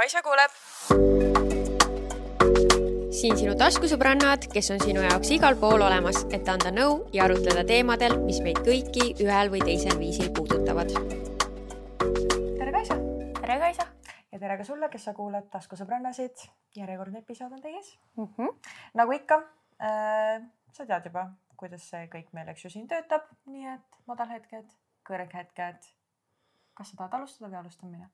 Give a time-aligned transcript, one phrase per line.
[0.00, 0.52] Kaisa kuuleb.
[3.12, 7.66] siin sinu taskusõbrannad, kes on sinu jaoks igal pool olemas, et anda nõu ja arutleda
[7.68, 10.94] teemadel, mis meid kõiki ühel või teisel viisil puudutavad.
[12.00, 12.96] tere, Kaisa.
[13.42, 13.86] tere, Kaisa.
[14.32, 16.46] ja tere ka sulle, kes sa kuulad taskusõbrannasid.
[16.76, 18.28] järjekordne episood on teie ees mm.
[18.38, 18.72] -hmm.
[18.94, 19.42] nagu ikka
[19.82, 24.72] äh,, sa tead juba, kuidas see kõik meil, eks ju, siin töötab, nii et madalhetked,
[25.04, 25.92] kõrghetked.
[26.74, 28.10] kas sa tahad alustada või alustan mina?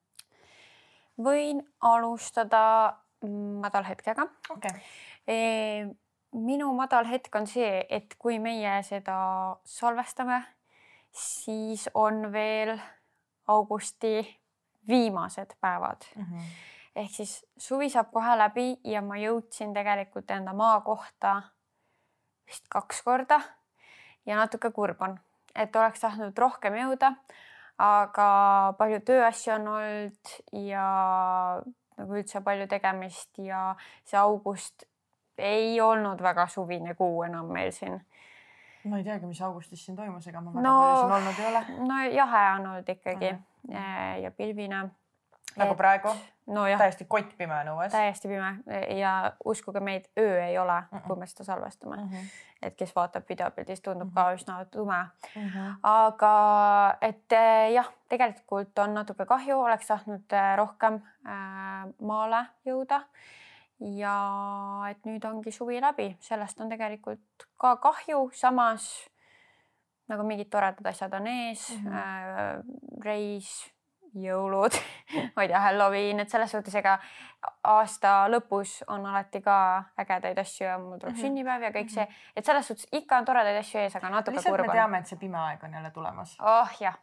[1.23, 2.97] Võin alustada
[3.63, 4.81] madalhetkega okei okay.
[5.27, 5.37] e,.
[6.37, 9.17] minu madalhetk on see, et kui meie seda
[9.65, 10.43] salvestame,
[11.17, 12.75] siis on veel
[13.49, 14.21] augusti
[14.89, 16.25] viimased päevad mm.
[16.25, 16.49] -hmm.
[16.97, 21.43] ehk siis suvi saab kohe läbi ja ma jõudsin tegelikult enda maakohta
[22.47, 23.41] vist kaks korda
[24.27, 25.19] ja natuke kurb on,
[25.55, 27.13] et oleks tahtnud rohkem jõuda.
[27.79, 30.35] Aga palju tööasju on olnud
[30.67, 30.87] ja
[31.99, 33.75] nagu üldse palju tegemist ja
[34.05, 34.85] see august
[35.39, 38.01] ei olnud väga suvine kuu enam meil siin.
[38.87, 41.47] ma ei teagi, mis augustis siin toimus, ega ma väga No- palju siin olnud ei
[41.51, 41.89] ole.
[41.89, 43.73] no jahe on olnud ikkagi Mhm.
[43.73, 44.91] ja, ja pilvine.
[45.57, 46.09] Nagu praegu,
[46.47, 47.91] nojah, täiesti kottpime on õues.
[47.93, 48.55] täiesti pime
[48.99, 51.03] ja uskuge meid, öö ei ole, Mm-mm.
[51.07, 52.29] kui me seda salvestame, Mm -hmm.
[52.63, 54.15] et kes vaatab videopildis, tundub Mhm.
[54.15, 55.75] ka üsna tume Mm -hmm.
[55.83, 60.95] aga et eh, jah, tegelikult on natuke kahju, oleks tahtnud eh, rohkem
[61.27, 63.01] äh, maale jõuda.
[63.81, 67.21] ja et nüüd ongi suvi läbi, sellest on tegelikult
[67.59, 69.11] ka kahju, samas
[70.09, 71.87] nagu mingid toredad asjad on ees mm.
[71.87, 71.95] -hmm.
[71.95, 72.63] äh,
[73.05, 73.73] reis,
[74.17, 74.75] jõulud
[75.37, 76.99] ma ei tea, Halloween, et selles suhtes ega
[77.65, 79.57] aasta lõpus on alati ka
[80.01, 81.23] ägedaid asju ja mul tuleb mm Mhm.
[81.23, 81.27] -hmm.
[81.27, 84.57] sünnipäev ja kõik see, et selles suhtes ikka on toredaid asju ees, aga natuke lihtsalt
[84.57, 86.37] kurb me on teame, et see pime aeg on jälle tulemas.
[86.41, 86.97] oh jah,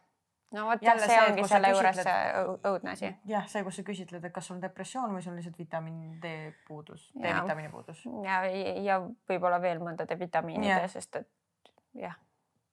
[0.52, 3.14] no vot see, see ongi selle juures see õu- õudne asi.
[3.26, 6.20] jah, see, kus sa küsitled, et kas sul on depressioon või sul on lihtsalt vitamiin
[6.22, 7.10] D puudus.
[7.22, 8.04] D-vitamiini puudus.
[8.24, 8.42] ja,
[8.90, 9.00] ja
[9.30, 11.28] võib-olla veel mõndade vitamiinide sest et
[11.94, 12.14] jah,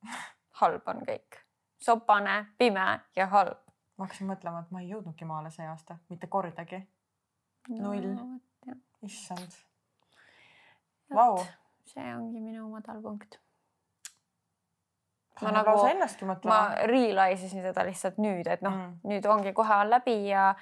[0.62, 1.38] halb on kõik,
[1.80, 3.58] sopane, pime ja halb.
[4.02, 6.82] Ma hakkasin mõtlema, et ma ei jõudnudki maale see aasta mitte kordagi.
[7.70, 8.08] Null.
[8.66, 8.78] jah.
[9.06, 9.52] issand.
[11.14, 11.38] Vau.
[11.86, 13.38] see ongi minu madalpunkt.
[15.42, 19.00] ma nagu nagu- ma realize isin seda lihtsalt nüüd, et noh Mm.
[19.04, 20.56] nüüd ongi kohe on läbi ja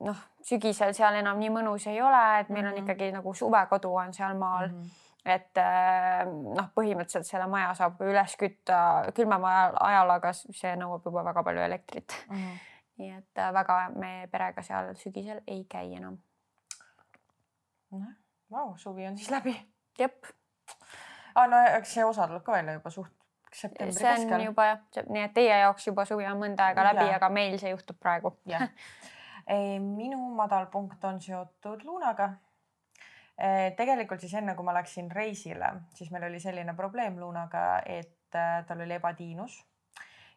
[0.00, 2.72] noh, sügisel seal enam nii mõnus ei ole, et meil mm -hmm.
[2.74, 2.82] Mhm.
[2.82, 4.74] on ikkagi nagu suvekodu on seal maal mm.
[4.74, 4.90] Mhm.
[5.24, 8.78] Et äh, noh, põhimõtteliselt selle maja saab üles kütta
[9.16, 9.54] külmema
[9.88, 12.16] ajal, aga see nõuab juba väga palju elektrit.
[12.30, 12.56] Mhm.
[12.98, 16.18] nii et äh, väga me perega seal sügisel ei käi enam.
[17.94, 18.08] noh,
[18.50, 19.54] vau, suvi on siis läbi.
[19.98, 20.26] jep,
[21.34, 23.14] aa, no eks see osa tuleb ka välja juba suht
[23.52, 24.44] septembri see on keskel.
[24.44, 27.72] juba jah, nii et teie jaoks juba suvi on mõnda aega läbi, aga meil see
[27.72, 28.34] juhtub praegu.
[28.46, 28.68] jah.
[30.00, 32.32] minu madalpunkt on seotud Lunaga.
[33.76, 38.64] Tegelikult siis enne, kui ma läksin reisile, siis meil oli selline probleem Lunaga, et äh,
[38.66, 39.60] tal oli ebatiinus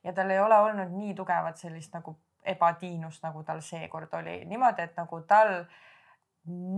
[0.04, 4.46] ja tal ei ole olnud nii tugevat sellist nagu ebatiinust, nagu tal seekord oli.
[4.46, 5.64] niimoodi, et nagu tal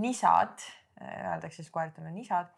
[0.03, 0.59] nisad,
[1.01, 2.51] öeldakse siis koertele nisad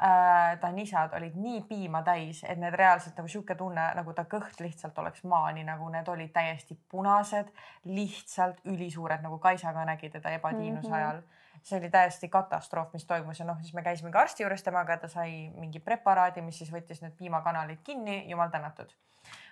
[0.00, 4.24] äh, ta nisad olid nii piima täis, et need reaalselt nagu sihuke tunne, nagu ta
[4.24, 7.52] kõht lihtsalt oleks maani, nagu need olid täiesti punased,
[7.84, 10.96] lihtsalt ülisuured, nagu Kaisa ka nägi teda ebatiinuse Mhm.
[11.00, 11.22] ajal.
[11.62, 14.96] See oli täiesti katastroof, mis toimus ja noh, siis me käisime ka arsti juures temaga,
[14.96, 18.92] ta sai mingi preparaadi, mis siis võttis need piimakanalid kinni, jumal tänatud.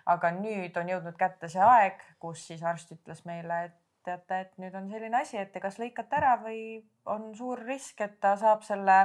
[0.06, 4.58] aga nüüd on jõudnud kätte see aeg, kus siis arst ütles meile, et teate, et
[4.60, 8.36] nüüd on selline asi, et te kas lõikate ära või on suur risk, et ta
[8.36, 8.98] saab selle,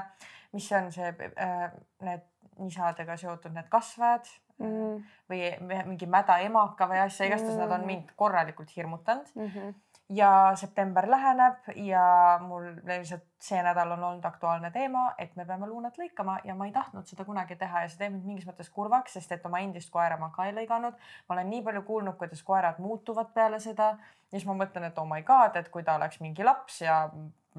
[0.54, 1.72] mis see on see äh,
[2.06, 2.28] need
[2.60, 4.28] nisadega seotud need kasvajad
[4.60, 5.04] mm.
[5.32, 5.52] või
[5.88, 7.88] mingi mäda emaka või asja, igastahes nad on Mm.
[7.88, 9.74] mind korralikult hirmutanud Mm -hmm.
[10.10, 15.68] Ja september läheneb ja mul lihtsalt see nädal on olnud aktuaalne teema, et me peame
[15.70, 18.72] luunat lõikama ja ma ei tahtnud seda kunagi teha ja see teeb mind mingis mõttes
[18.74, 20.98] kurvaks, sest et oma endist koera ma ka ei lõiganud.
[21.30, 24.98] ma olen nii palju kuulnud, kuidas koerad muutuvad peale seda ja siis ma mõtlen, et
[24.98, 27.04] oh my god, et kui ta oleks mingi laps ja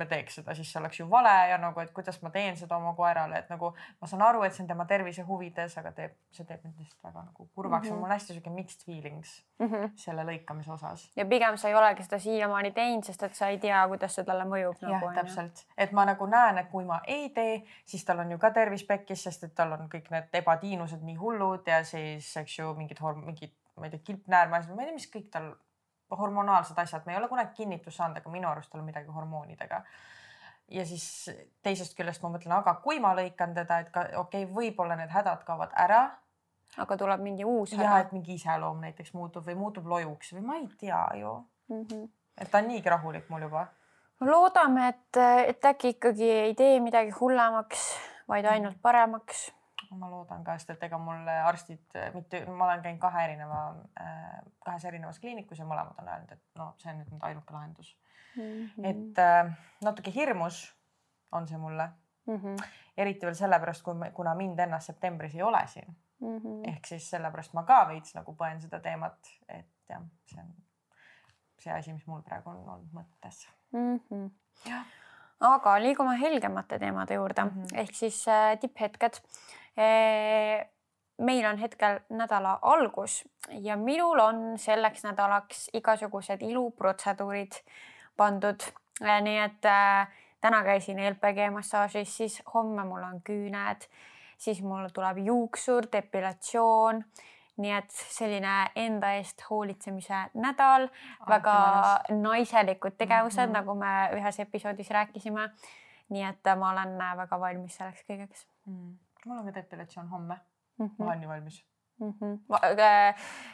[0.00, 2.76] me teeks seda, siis see oleks ju vale ja nagu, et kuidas ma teen seda
[2.80, 6.16] oma koerale, et nagu ma saan aru, et see on tema tervise huvides, aga teeb,
[6.32, 7.86] see teeb mind lihtsalt väga nagu kurvaks mm -hmm.
[7.86, 8.00] ja Mhm.
[8.00, 9.90] mul on hästi sihuke mixed feelings Mm -hmm.
[9.96, 13.58] selle lõikamise osas ja pigem sa ei olegi seda siiamaani teinud, sest et sa ei
[13.58, 16.84] tea, kuidas see talle mõjub jah nagu, nagu,, täpselt, et ma nagu näen, et kui
[16.84, 20.10] ma ei tee, siis tal on ju ka tervis pekkis, sest et tal on kõik
[20.10, 24.82] need ebatiinused nii hullud ja siis eks ju mingid mingid, ma ei tea, kilpnäärmeasjad, ma
[24.82, 25.54] ei tea, mis kõik tal
[26.18, 29.82] hormonaalsed asjad, me ei ole kunagi kinnitust saanud, aga minu arust on midagi hormoonidega.
[30.70, 31.30] ja siis
[31.62, 35.10] teisest küljest ma mõtlen, aga kui ma lõikan teda, et ka okei okay,, võib-olla need
[35.10, 36.04] hädad kaovad ära
[36.78, 40.58] aga tuleb mingi uus ja et mingi iseloom näiteks muutub või muutub lojuks või ma
[40.60, 41.32] ei tea ju,
[41.68, 41.82] mm.
[41.82, 42.08] -hmm.
[42.38, 43.66] et ta on niigi rahulik mul juba
[44.20, 47.86] loodame, et, et äkki ikkagi ei tee midagi hullemaks,
[48.28, 49.48] vaid ainult paremaks.
[49.98, 53.62] Ma loodan ka, sest et ega mul arstid mitte, ma olen käinud kahe erineva,
[54.64, 57.96] kahes erinevas kliinikus ja mõlemad on öelnud, et no see on nüüd ainuke lahendus
[58.36, 58.42] mm.
[58.42, 58.86] -hmm.
[58.90, 59.50] et äh,
[59.84, 60.60] natuke hirmus
[61.32, 61.88] on see mulle
[62.26, 62.36] mm.
[62.36, 62.64] -hmm.
[62.96, 66.38] eriti veel sellepärast, kui, kuna mind ennast septembris ei ole siin mm.
[66.38, 66.70] -hmm.
[66.72, 70.54] ehk siis sellepärast ma ka veits nagu põen seda teemat, et jah, see on
[71.58, 74.00] see asi, mis mul praegu on olnud mõttes mm.
[74.10, 74.30] -hmm.
[74.70, 74.86] jah
[75.40, 77.78] aga liigume helgemate teemade juurde mm -hmm.
[77.82, 79.20] ehk siis äh, tipphetked
[81.20, 87.60] meil on hetkel nädala algus ja minul on selleks nädalaks igasugused iluprotseduurid
[88.16, 88.60] pandud.
[89.00, 90.08] nii et äh,
[90.40, 93.86] täna käisin LPG massaažis, siis homme mul on küüned,
[94.38, 97.04] siis mul tuleb juuksur, depilatsioon
[97.60, 100.88] nii et selline enda eest hoolitsemise nädal,
[101.28, 101.56] väga
[102.08, 103.58] naiselikud tegevused mm, -hmm.
[103.58, 105.50] nagu me ühes episoodis rääkisime.
[106.08, 108.96] nii et ma olen väga valmis selleks kõigeks mm..
[109.26, 110.40] Mul on ka depilatsioon homme
[110.78, 110.86] mm.
[110.86, 110.94] -hmm.
[110.98, 111.66] ma olen nii valmis
[112.00, 112.12] mm.
[112.12, 112.38] -hmm.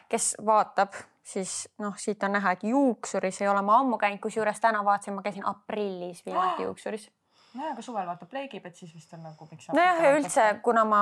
[0.08, 0.92] kes vaatab,
[1.22, 5.14] siis noh, siit on näha, et juuksuris ei ole ma ammu käinud, kusjuures täna vaatasin,
[5.14, 7.10] ma käisin aprillis viimati juuksuris
[7.56, 9.68] nojah, aga suvel vaata pleegib, et siis vist on nagu miks.
[9.74, 11.00] nojah, ja üldse, kuna ma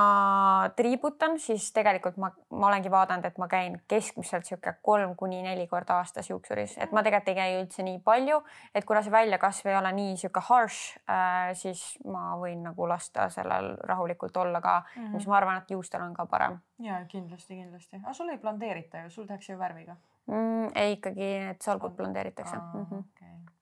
[0.77, 5.67] triibutan, siis tegelikult ma, ma olengi vaadanud, et ma käin keskmiselt sihuke kolm kuni neli
[5.71, 8.41] korda aastas juuksuris, et ma tegelikult ei käi üldse nii palju,
[8.75, 13.29] et kuna see väljakasv ei ole nii sihuke harsh äh,, siis ma võin nagu lasta
[13.35, 15.15] sellel rahulikult olla ka mm, -hmm.
[15.19, 16.59] mis ma arvan, et juustel on ka parem.
[16.79, 19.97] ja kindlasti, kindlasti, aga sul ei blondeerita ju, sul tehakse ju värviga
[20.27, 20.71] mm,?
[20.75, 22.57] ei, ikkagi need salgud blondeeritakse.
[22.57, 22.99] Mm -hmm.
[22.99, 23.54] okay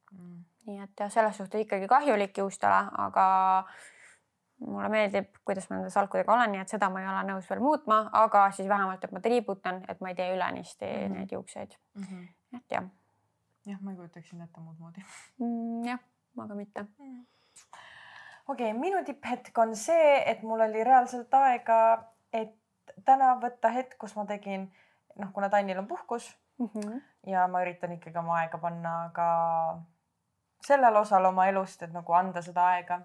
[0.67, 3.27] nii et jah, selles suhtes ikkagi kahjulik juustele, aga
[4.67, 7.63] mulle meeldib, kuidas ma nende salkudega olen, nii et seda ma ei ole nõus veel
[7.65, 11.19] muutma, aga siis vähemalt, et ma triibutan, et ma ei tee ülenisti mm -hmm.
[11.19, 12.03] neid juukseid mm.
[12.03, 12.57] -hmm.
[12.57, 12.89] et jah.
[13.67, 15.05] jah, ma ei kujutaks sind ette muud moodi
[15.39, 15.85] mm,.
[15.87, 15.99] jah,
[16.35, 17.27] ma ka mitte mm..
[18.49, 22.55] okei okay,, minu tipphetk on see, et mul oli reaalselt aega, et
[23.05, 24.73] täna võtta hetk, kus ma tegin,
[25.17, 27.01] noh, kuna Tannil on puhkus mm -hmm.
[27.27, 29.29] ja ma üritan ikkagi oma aega panna ka
[30.67, 33.01] sellel osal oma elust, et nagu anda seda aega,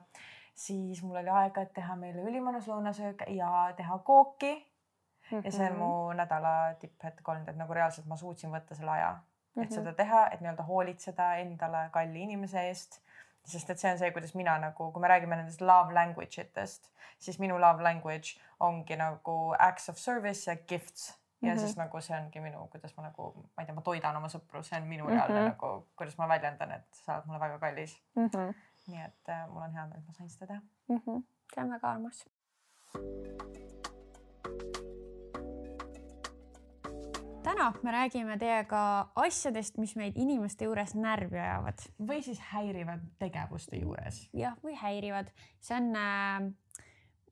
[0.55, 5.31] siis mul oli aega, et teha meile ülimõnus lõunasöök ja teha kooki mm.
[5.31, 5.45] -hmm.
[5.45, 5.81] ja see on mhm.
[5.81, 9.73] mu nädala tipphetk olnud, et nagu reaalselt ma suutsin võtta selle aja, et mm -hmm.
[9.73, 13.01] seda teha, et nii-öelda hoolitseda endale kalli inimese eest
[13.47, 16.89] sest et see on see, kuidas mina nagu, kui me räägime nendest love language itest,
[17.19, 21.59] siis minu love language ongi nagu acts of service ja gifts ja mm -hmm.
[21.59, 24.63] siis nagu see ongi minu, kuidas ma nagu, ma ei tea, ma toidan oma sõpru,
[24.63, 25.13] see on minu mm -hmm.
[25.13, 28.25] reaalne nagu, kuidas ma väljendan, et sa oled mulle väga kallis mm.
[28.25, 28.53] -hmm.
[28.87, 30.97] nii et äh, mul on hea meel, et ma sain seda teha mm.
[30.97, 31.23] -hmm.
[31.53, 32.25] see on väga armas.
[37.43, 41.79] täna me räägime teiega asjadest, mis meid inimeste juures närvi ajavad.
[42.07, 44.29] või siis häirivad tegevuste juures.
[44.33, 46.53] jah, või häirivad, see on äh,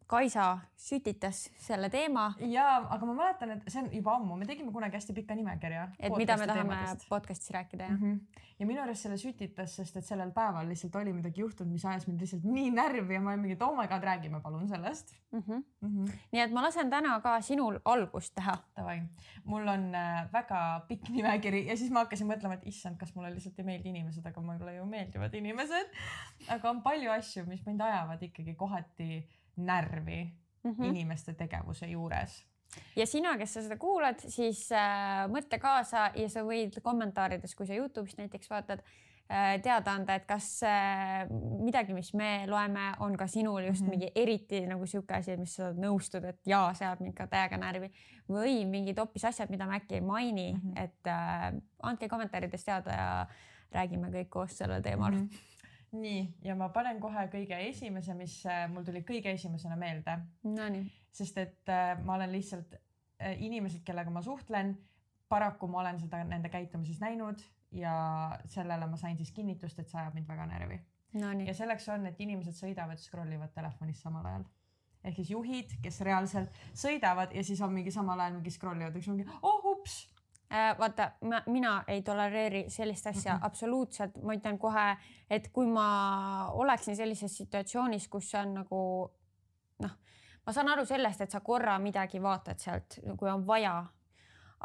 [0.07, 2.27] Kaisa sütitas selle teema.
[2.45, 5.87] ja, aga ma mäletan, et see on juba ammu, me tegime kunagi hästi pika nimekirja.
[5.97, 7.05] et mida me tahame teemadest.
[7.09, 8.11] podcast'is rääkida, jah mm.
[8.11, 8.41] -hmm.
[8.59, 12.05] ja minu arust selle sütitas, sest et sellel päeval lihtsalt oli midagi juhtunud, mis ajas
[12.07, 15.15] mind lihtsalt nii närvi ja ma olin mingi, et oh my god, räägime palun sellest
[15.31, 15.39] mm.
[15.39, 15.63] -hmm.
[15.81, 16.11] Mm -hmm.
[16.31, 18.57] nii et ma lasen täna ka sinul algust teha.
[18.75, 19.01] Davai,
[19.45, 23.33] mul on äh, väga pikk nimekiri ja siis ma hakkasin mõtlema, et issand, kas mulle
[23.33, 25.89] lihtsalt ei meeldi inimesed, aga mulle ju meeldivad inimesed.
[26.47, 30.23] aga on palju asju, mis mind ajavad ikkagi kohati närvi
[30.63, 30.85] mm -hmm.
[30.85, 32.45] inimeste tegevuse juures
[32.95, 37.67] ja sina, kes sa seda kuulad, siis äh, mõtle kaasa ja sa võid kommentaarides, kui
[37.67, 41.25] sa Youtube'ist näiteks vaatad äh,, teada anda, et kas äh,
[41.63, 43.89] midagi, mis me loeme, on ka sinul just mm -hmm.
[43.89, 47.57] mingi eriti nagu sihuke asi, mis sa nõustud, et jaa, see ajab mind ka täiega
[47.57, 47.91] närvi
[48.29, 50.83] või mingid hoopis asjad, mida me äkki ei maini mm, -hmm.
[50.83, 53.27] et äh, andke kommentaarides teada ja
[53.71, 55.29] räägime kõik koos sellel teemal mm.
[55.29, 55.54] -hmm
[56.01, 60.17] nii, ja ma panen kohe kõige esimese, mis äh, mul tuli kõige esimesena meelde.
[60.43, 60.69] No,.
[61.15, 64.75] sest et äh, ma olen lihtsalt äh, inimesed, kellega ma suhtlen,
[65.29, 67.41] paraku ma olen seda nende käitumises näinud
[67.75, 67.95] ja
[68.51, 70.79] sellele ma sain siis kinnitust, et see ajab mind väga närvi.
[71.15, 71.31] No,.
[71.45, 74.45] ja selleks on, et inimesed sõidavad, scroll ivad telefonis samal ajal.
[75.05, 78.95] Ehk siis juhid, kes reaalselt sõidavad ja siis on mingi samal ajal mingi scroll ivad,
[78.97, 80.01] üks mingi oh ups
[80.53, 81.11] Äh, vaata,
[81.45, 83.45] mina ei tolereeri sellist asja mm -hmm.
[83.45, 84.97] absoluutselt, ma ütlen kohe,
[85.29, 89.11] et kui ma oleksin sellises situatsioonis, kus see on nagu
[89.79, 89.91] noh,
[90.45, 93.85] ma saan aru sellest, et sa korra midagi vaatad sealt, kui on vaja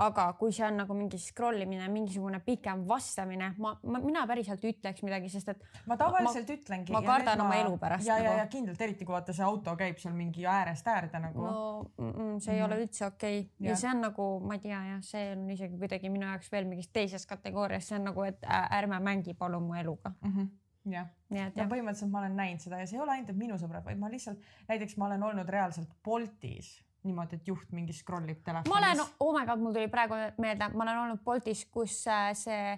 [0.00, 4.64] aga kui see on nagu mingi scroll imine, mingisugune pikem vastamine, ma, ma, mina päriselt
[4.64, 5.64] ütleks midagi, sest et.
[5.90, 6.94] ma tavaliselt ma, ütlengi.
[6.94, 7.58] ma kardan oma ma...
[7.64, 8.08] elu pärast.
[8.08, 11.20] ja nagu., ja, ja kindlalt, eriti kui vaata see auto käib seal mingi äärest äärde
[11.22, 11.44] nagu.
[11.44, 11.60] no
[11.96, 12.64] see ei mm -hmm.
[12.64, 13.50] ole üldse okei okay.
[13.60, 13.70] ja.
[13.70, 16.68] ja see on nagu, ma ei tea jah, see on isegi kuidagi minu jaoks veel
[16.70, 20.36] mingis teises kategoorias, see on nagu, et ärme mängi palun mu eluga mm.
[20.36, 20.50] -hmm
[20.88, 23.58] jah, ja jah, põhimõtteliselt ma olen näinud seda ja see ei ole ainult et minu
[23.60, 24.38] sõbrad, vaid ma lihtsalt
[24.68, 28.72] näiteks ma olen olnud reaalselt Boltis niimoodi, et juht mingi scroll ib telefonis.
[28.72, 32.30] ma olen, oh my god, mul tuli praegu meelde, ma olen olnud Boltis, kus äh,
[32.36, 32.74] see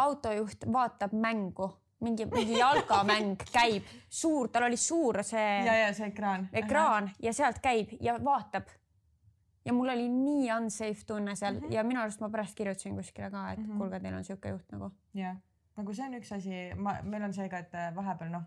[0.00, 1.68] autojuht vaatab mängu,
[2.04, 6.48] mingi, mingi jalkamäng käib, suur, tal oli suur see ja, ja see ekraan.
[6.52, 8.70] ekraan ja sealt käib ja vaatab.
[9.64, 11.60] ja mul oli nii unsafe tunne seal mm.
[11.60, 11.74] -hmm.
[11.74, 13.64] ja minu arust ma pärast kirjutasin kuskile ka, et mm.
[13.64, 13.78] -hmm.
[13.78, 14.90] kuulge, teil on sihuke juht nagu.
[15.14, 15.36] jah,
[15.76, 18.42] nagu see on üks asi, ma, meil on see ka, et äh, vahepeal noh,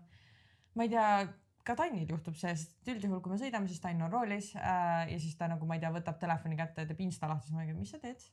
[0.74, 1.26] ma ei tea,
[1.64, 5.18] ka Tannil juhtub see, sest üldjuhul, kui me sõidame, siis Tann on roolis äh, ja
[5.20, 7.64] siis ta nagu ma ei tea, võtab telefoni kätte ja teeb insta lahti, siis ma
[7.64, 8.24] küsin, mis sa teed.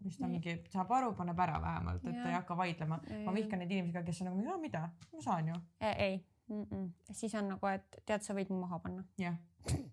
[0.00, 3.00] siis ta mingi saab aru, paneb ära vähemalt, et ta ei hakka vaidlema.
[3.26, 5.62] ma vihkan neid inimesi ka, kes on nagu, mida, ma saan ju.
[5.80, 6.90] ei mm, -mm.
[7.12, 9.34] siis on nagu, et tead, sa võid mu maha panna jah,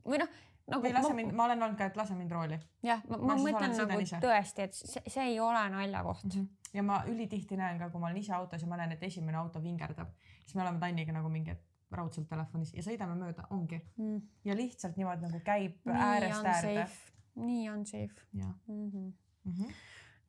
[0.05, 0.29] või noh,
[0.67, 3.23] nagu või lase mind, ma olen olnud ka, et lase mind rooli jah, ma, ma,
[3.23, 4.19] Ma ma mõtlen nagu ise.
[4.21, 6.31] tõesti, et see, see ei ole naljakoht mm.
[6.35, 6.73] -hmm.
[6.73, 9.37] ja ma ülitihti näen ka, kui ma olen ise autos ja ma näen, et esimene
[9.37, 10.13] auto vingerdab,
[10.45, 14.21] siis me oleme Tanniga nagu mingi et raudselt telefonis ja sõidame mööda, ongi Mm.
[14.45, 16.87] ja lihtsalt niimoodi nagu käib nii äärest äärde.
[17.35, 18.89] nii unsafe jah mm.
[18.89, 19.13] -hmm.
[19.43, 19.73] mm -hmm.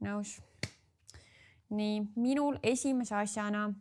[0.00, 0.40] nõus.
[1.70, 3.72] nii minul esimese asjana,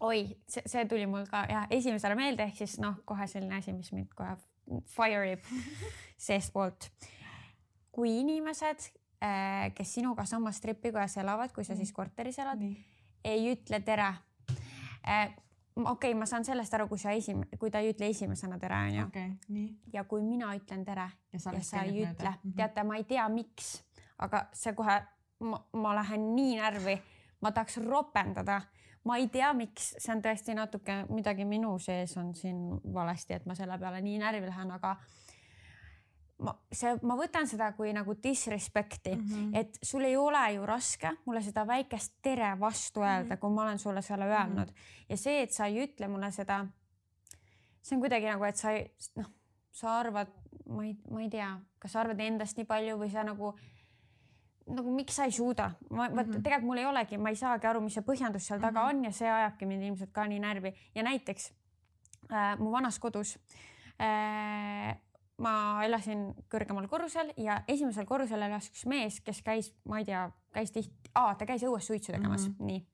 [0.00, 3.72] oi, see, see tuli mul ka jah, esimesena meelde, ehk siis noh, kohe selline asi,
[3.72, 4.36] mis mind kohe
[4.84, 5.40] fire ib
[6.26, 6.90] seestpoolt.
[7.92, 8.90] kui inimesed,
[9.74, 12.60] kes sinuga samas trepikojas elavad, kui sa siis korteris elad,
[13.24, 14.12] ei ütle tere.
[15.76, 18.74] Okei okay,, ma saan sellest aru, kui sa esim-, kui ta ei ütle esimesena tere,
[18.88, 19.08] onju.
[19.92, 22.56] ja kui mina ütlen tere ja sa ja sa ei ütle mööda., Mhm.
[22.56, 23.82] teate, ma ei tea, miks,
[24.18, 25.02] aga see kohe,
[25.40, 26.96] ma, ma lähen nii närvi,
[27.42, 28.60] ma tahaks ropendada,
[29.04, 33.46] ma ei tea, miks, see on tõesti natuke midagi minu sees on siin valesti, et
[33.46, 34.96] ma selle peale nii närvi lähen, aga
[36.38, 39.44] ma, see, ma võtan seda kui nagu disrespect'i mm, Mhm.
[39.44, 39.56] -hmm.
[39.58, 43.38] et sul ei ole ju raske mulle seda väikest tere vastu öelda mm, -hmm.
[43.40, 45.04] kui ma olen sulle selle öelnud mm -hmm.
[45.08, 46.66] ja see, et sa ei ütle mulle seda,
[47.82, 49.26] see on kuidagi nagu, et sa ei, noh,
[49.72, 50.28] sa arvad,
[50.68, 53.54] ma ei, ma ei tea, kas sa arvad endast nii palju või sa nagu
[54.66, 56.42] nagu miks sa ei suuda, ma vot mm -hmm.
[56.42, 58.88] tegelikult mul ei olegi, ma ei saagi aru, mis see põhjendus seal taga Mhm.
[58.88, 61.52] on ja see ajabki mind ilmselt ka nii närvi ja näiteks
[62.32, 63.38] äh, mu vanas kodus
[64.00, 64.96] äh,
[65.42, 70.26] ma elasin kõrgemal korrusel ja esimesel korrusel elas üks mees, kes käis, ma ei tea,
[70.54, 72.54] käis tihti, ta käis õues suitsu tegemas mm.
[72.54, 72.66] -hmm.
[72.66, 72.86] nii.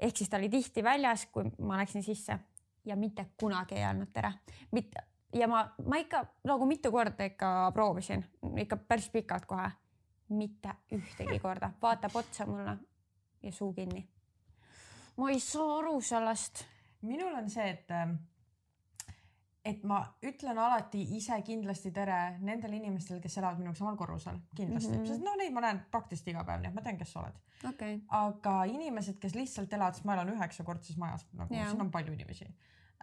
[0.00, 2.38] ehk siis ta oli tihti väljas, kui ma läksin sisse
[2.84, 4.32] ja mitte kunagi ei öelnud tere,
[4.70, 8.24] mitte ja ma, ma ikka nagu mitu korda ikka proovisin,
[8.56, 9.70] ikka päris pikalt kohe,
[10.28, 12.76] mitte ühtegi korda, vaatab otsa mulle
[13.42, 14.08] ja suu kinni.
[15.16, 16.64] ma ei saa aru sellest.
[17.02, 18.14] minul on see, et ähm,
[19.64, 24.90] et ma ütlen alati ise kindlasti tere nendele inimestele, kes elavad minuga samal korrusel, kindlasti
[24.90, 24.96] mm.
[25.04, 25.12] -hmm.
[25.12, 27.38] sest no neid ma näen praktiliselt iga päev, nii et ma tean, kes sa oled.
[27.70, 31.70] okay., aga inimesed, kes lihtsalt elavad, sest ma elan üheksakordses majas, nagu Jaa.
[31.70, 32.50] siin on palju inimesi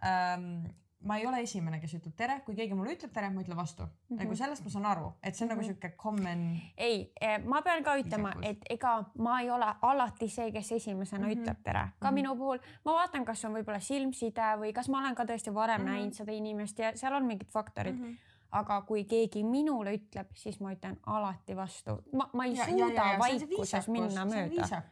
[0.04, 0.66] ähm,.
[1.02, 3.82] Ma ei ole esimene, kes ütleb tere, kui keegi mulle ütleb tere, ma ütlen vastu
[3.82, 3.88] mm.
[3.88, 4.14] Mhm.
[4.14, 4.22] -hmm.
[4.24, 5.62] nagu sellest ma saan aru, et see on mm -hmm.
[5.62, 5.68] Mhm.
[5.68, 6.60] nagu sihuke common.
[6.76, 7.12] ei,
[7.44, 11.38] ma pean ka ütlema, et ega ma ei ole alati see, kes esimesena mm Mhm.
[11.38, 11.42] -hmm.
[11.42, 12.06] ütleb tere, ka mm Mhm.
[12.08, 12.14] -hmm.
[12.14, 15.80] minu puhul ma vaatan, kas on võib-olla silmside või kas ma olen ka tõesti varem
[15.80, 15.90] mm Mhm.
[15.94, 15.98] -hmm.
[15.98, 18.00] näinud seda inimest ja seal on mingid faktorid mm.
[18.02, 18.10] Mhm.
[18.10, 18.18] -hmm.
[18.52, 22.70] aga kui keegi minule ütleb, siis ma ütlen alati vastu, ma, ma ei Ja- ja,
[22.70, 24.82] ja- ja- suuda ja, vaikuses minna mööda.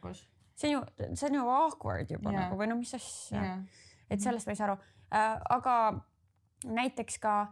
[0.55, 2.41] see on ju, see on ju awkward juba Jaa.
[2.41, 3.57] nagu või no mis asja
[4.09, 4.77] et sellest ma ei saa aru.
[5.11, 5.75] Aga
[6.65, 7.47] näiteks ka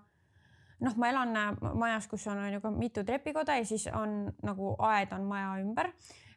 [0.84, 4.28] noh, ma elan äh, majas, kus on, on ju ka mitu trepikoda ja siis on
[4.46, 5.92] nagu aed on maja ümber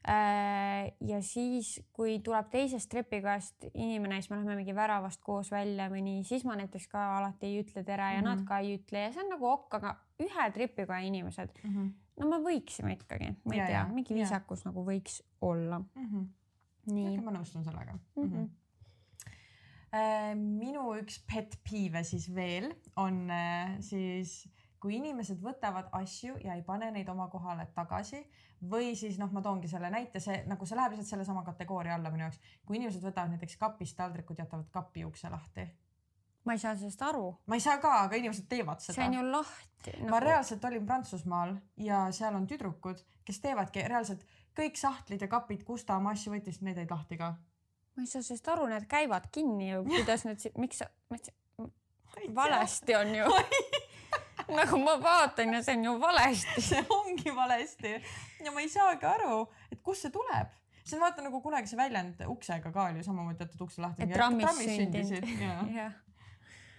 [0.08, 0.92] äh,.
[1.04, 6.04] ja siis, kui tuleb teisest trepikojast inimene, siis me läheme mingi väravast koos välja või
[6.06, 8.30] nii, siis ma näiteks ka alati ei ütle tere ja mm -hmm.
[8.30, 8.38] Mhm.
[8.38, 11.52] nad ka ei ütle ja see on nagu ok, aga ühe trepikoja inimesed,
[12.20, 14.16] no me võiksime ikkagi, ma ei Ja, tea ja,, mingi ja.
[14.16, 15.82] viisakus nagu võiks olla.
[16.86, 18.24] nii ma nõustun sellega mm.
[18.24, 18.48] -hmm.
[19.90, 22.68] Äh, minu üks pet peeve siis veel
[23.02, 24.44] on äh, siis,
[24.78, 28.20] kui inimesed võtavad asju ja ei pane neid oma kohale tagasi
[28.70, 32.12] või siis noh, ma toongi selle näite, see nagu see läheb lihtsalt sellesama kategooria alla
[32.14, 35.66] minu jaoks, kui inimesed võtavad näiteks kapist taldrikud, jätavad kapi ukse lahti.
[36.44, 39.18] ma ei saa sellest aru, ma ei saa ka, aga inimesed teevad seda see on
[39.18, 40.10] ju lahti nagu....
[40.14, 44.22] ma reaalselt olin Prantsusmaal ja seal on tüdrukud, kes teevadki reaalselt
[44.54, 47.34] kõik sahtlid ja kapid, kust ta oma asju võttis, need jäid lahti ka.
[47.96, 50.88] Ma ei saa sellest aru, need käivad kinni ju, kuidas need, miks sa,
[52.34, 53.24] valesti on ju.
[54.58, 56.62] nagu ma vaatan ja see on ju valesti.
[56.70, 57.92] see ongi valesti
[58.44, 60.56] ja ma ei saagi aru, et kust see tuleb.
[60.84, 64.02] see on vaata nagu kunagi see väljend uksega ka oli samamoodi jätad ukse lahti.
[64.02, 65.28] et trammis sündinud.
[65.44, 65.92] jah, jah,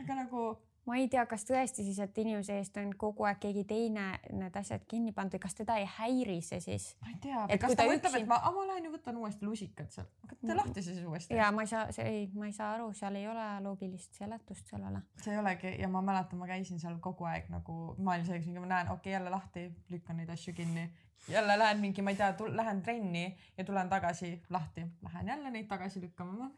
[0.03, 0.47] aga nagu
[0.85, 4.55] ma ei tea, kas tõesti siis, et inimese eest on kogu aeg keegi teine need
[4.57, 6.87] asjad kinni pannud või kas teda ei häiri see siis?
[7.03, 9.93] ma ei tea, kas ta mõtleb, üksi- et ma, ma lähen ju võtan uuesti lusikad
[9.93, 11.37] seal, tee lahti see siis uuesti.
[11.37, 14.73] ja ma ei saa, see ei, ma ei saa aru, seal ei ole loogilist seletust
[14.73, 15.03] sellele.
[15.21, 18.65] see ei olegi ja ma mäletan, ma käisin seal kogu aeg nagu maailm selgeks mingi,
[18.65, 20.89] ma näen, okei okay, jälle lahti, lükkan neid asju kinni.
[21.29, 25.69] jälle lähen mingi, ma ei tea, lähen trenni ja tulen tagasi lahti, lähen jälle neid
[25.69, 26.51] tagasi lükkama.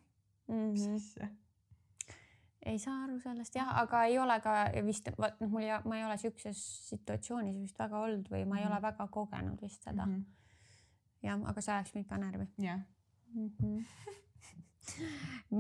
[0.47, 0.95] Mm mis -hmm.
[0.95, 1.27] asja?
[2.65, 4.53] Ei saa aru sellest jah, aga ei ole ka
[4.85, 8.59] vist, vot noh, mul ei, ma ei ole siukses situatsioonis vist väga olnud või ma
[8.59, 8.85] ei ole Mhm.
[8.87, 10.23] väga kogenud vist seda mm..
[11.23, 12.79] jah, aga see ajaks mind ka närvi jah,
[13.33, 13.51] mm.
[13.59, 13.85] -hmm.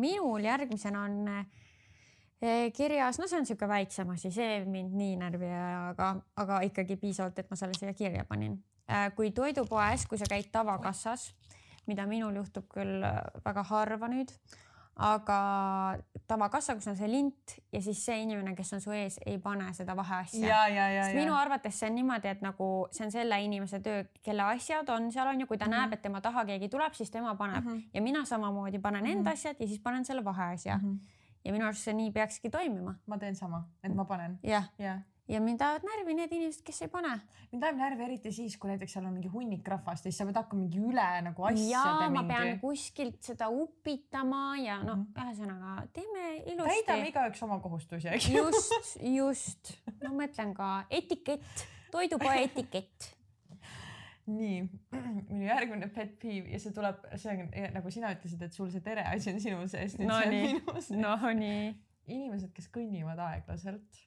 [0.05, 5.45] minul järgmisena on eh, kirjas, no see on niisugune väiksem asi, see mind nii närvi
[5.45, 8.63] ei aja, aga, aga ikkagi piisavalt, et ma selle siia kirja panin.
[9.15, 11.33] kui toidupoes, kui sa käid tavakassas,
[11.87, 14.31] mida minul juhtub küll äh, väga harva nüüd,
[14.95, 15.37] aga
[16.27, 19.71] tavakassa, kus on see lint ja siis see inimene, kes on su ees, ei pane
[19.73, 20.47] seda vaheasja
[21.17, 25.11] minu arvates see on niimoodi, et nagu see on selle inimese töö, kelle asjad on
[25.11, 25.77] seal on ju, kui ta mm Mhm.
[25.77, 25.81] -hmm.
[25.89, 27.77] näeb, et tema taha keegi tuleb, siis tema paneb mm Mhm.
[27.79, 27.89] -hmm.
[27.93, 29.17] ja mina samamoodi panen mm -hmm.
[29.17, 30.85] enda asjad ja siis panen selle vaheasja mm.
[30.85, 30.93] Mhm.
[30.95, 31.07] -hmm.
[31.45, 32.95] ja minu arust see nii peakski toimima.
[33.07, 36.81] ma teen sama, et ma panen jah, ja ja mind ajavad närvi need inimesed, kes
[36.83, 37.13] ei pane.
[37.51, 40.27] mind ajab närvi eriti siis, kui näiteks seal on mingi hunnik rahvast ja siis sa
[40.27, 44.95] pead hakkama mingi üle nagu asjade ja ma mingi pean kuskilt seda upitama ja no
[44.95, 45.05] mm.
[45.05, 45.23] -hmm.
[45.23, 46.69] ühesõnaga teeme ilusti.
[46.69, 48.43] täidame igaüks oma kohustusi, eks ju.
[48.43, 53.11] just, just, ma mõtlen ka etikett, toidupoe etikett.
[54.25, 54.63] nii,
[55.29, 58.81] minu järgmine pet peeve ja see tuleb, see on nagu sina ütlesid, et sul see
[58.83, 60.53] tere asi on sinu sees, nüüd No see on nii.
[60.53, 60.97] minu sees.
[60.99, 61.75] no nii.
[62.07, 64.03] inimesed, kes kõnnivad aeglaselt,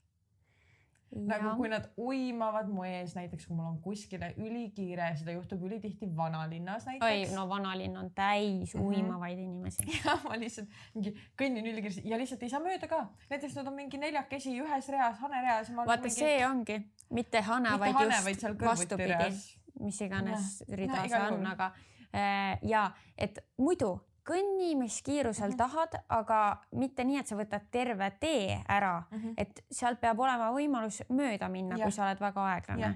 [1.16, 6.08] nagu kui nad uimavad mu ees, näiteks kui mul on kuskile ülikiire, seda juhtub ülitihti
[6.16, 7.34] vanalinnas oi näiteks.
[7.34, 8.84] no vanalinn on täis Mhm.
[8.84, 9.86] uimavaid inimesi.
[10.04, 13.08] ja ma lihtsalt mingi kõnnin ülikiiresti ja lihtsalt ei saa mööda ka.
[13.30, 15.70] näiteks nad on mingi neljakesi ühes reas, hanereas.
[15.76, 16.80] vaata, see ongi
[17.10, 19.32] mitte hane, vaid hane, just vastupidi
[19.80, 20.76] mis iganes Jah.
[20.78, 21.72] rida No see on, aga
[22.14, 25.56] äh, ja et muidu kõnni, mis kiirusel Mhm.
[25.56, 26.38] tahad, aga
[26.72, 29.32] mitte nii, et sa võtad terve tee ära, Mhm.
[29.36, 32.94] et sealt peab olema võimalus mööda minna, kui sa oled väga aeglane Jah..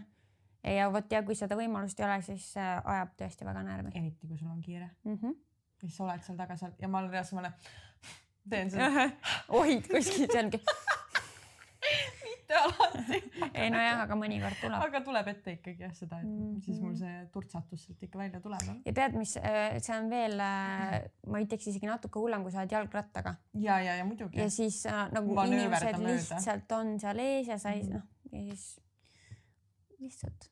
[0.76, 4.26] ja vot ja kui seda võimalust ei ole, siis äh, ajab tõesti väga närvi eriti
[4.26, 5.14] kui sul on kiire mm.
[5.22, 5.34] -hmm.
[5.82, 7.52] ja siis sa oled seal taga seal ja ma olen reaalselt, ma olen,
[8.50, 9.10] teen seda
[9.48, 10.60] hoid kuskil, see ongi,
[12.50, 14.82] mitte alati, ei nojah, aga mõnikord tuleb.
[14.86, 16.40] aga tuleb ette ikkagi jah seda, et mm.
[16.40, 16.60] -hmm.
[16.64, 18.66] siis mul see turtsatus sealt ikka välja tuleb.
[18.86, 20.36] ja tead, mis äh, see on veel,
[21.26, 24.50] ma ütleks isegi natuke hullem, kui sa oled jalgrattaga ja, ja, ja muidugi ja.
[24.50, 27.92] siis äh, nagu Manööverda inimesed lihtsalt on seal ees ja sa ei Mhm.
[27.92, 28.80] noh, ja siis
[30.00, 30.50] lihtsalt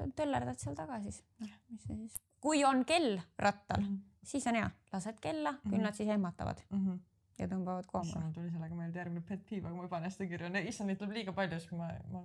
[0.00, 2.20] tö- töllerdad seal taga siis, noh, mis see siis.
[2.40, 3.84] kui on kell rattal,
[4.24, 5.82] siis on hea, lased kella, küll Mhm.
[5.88, 6.98] nad siis ehmatavad Mm -hmm.
[7.40, 8.10] Ja tõmbavad koomale.
[8.10, 10.62] issand, mul tuli sellega meelde järgmine pet peeve, aga ma ei pane seda kirja.
[10.72, 12.22] issand, neid tuleb liiga palju, siis ma, ma.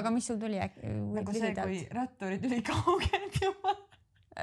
[0.00, 0.92] aga mis sul tuli äkki?
[1.16, 3.74] nagu see, kui ratturid ülikaugelt juba.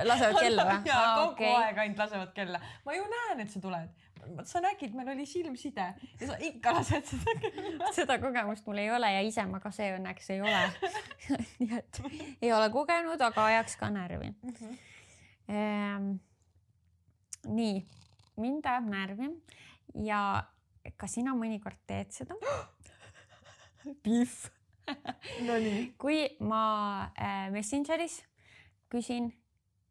[0.10, 0.80] lasevad kella või?
[0.90, 1.54] jaa, kogu okay.
[1.62, 2.62] aeg ainult lasevad kella.
[2.88, 4.06] ma ju näen, et sa tuled.
[4.50, 5.88] sa nägid, meil oli silmside
[6.22, 7.92] ja sa ikka lased seda kella.
[8.00, 10.64] seda kogemust mul ei ole ja ise ma ka see õnneks ei ole.
[11.62, 12.02] nii et
[12.40, 14.34] ei ole kogenud, aga ajaks ka närvi
[15.54, 16.16] ehm,.
[17.46, 17.78] nii,
[18.42, 19.30] mind ajab närvi
[19.94, 20.20] ja
[20.98, 22.36] ka sina mõnikord teed seda.
[24.04, 24.36] Pihv.
[25.42, 25.96] Nonii.
[25.98, 28.20] kui ma äh, Messengeris
[28.94, 29.32] küsin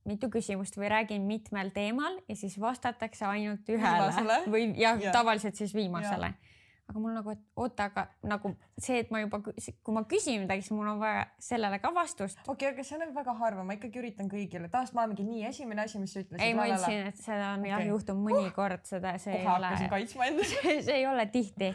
[0.06, 4.36] mitu küsimust või räägin mitmel teemal ja siis vastatakse ainult ühele Viimasele?
[4.46, 5.02] või jah Jah.
[5.08, 6.53] ja., tavaliselt siis viimasele Ja..
[6.90, 10.66] Aga mul nagu, et oota, aga nagu see, et ma juba, kui ma küsin midagi,
[10.66, 12.40] siis mul on vaja sellele ka vastust.
[12.44, 15.46] okei okay,, aga see on väga harva, ma ikkagi üritan kõigile, tavaliselt ma olengi nii
[15.48, 16.44] esimene asi, mis sa ütlesid.
[16.44, 17.72] ei, ma ütlesin, et seda on okay.
[17.72, 17.92] jah Okei.
[17.92, 20.48] juhtub mõnikord, seda, see ei kohe ole hakkasin, kaitsma enda
[20.88, 21.70] see ei ole tihti,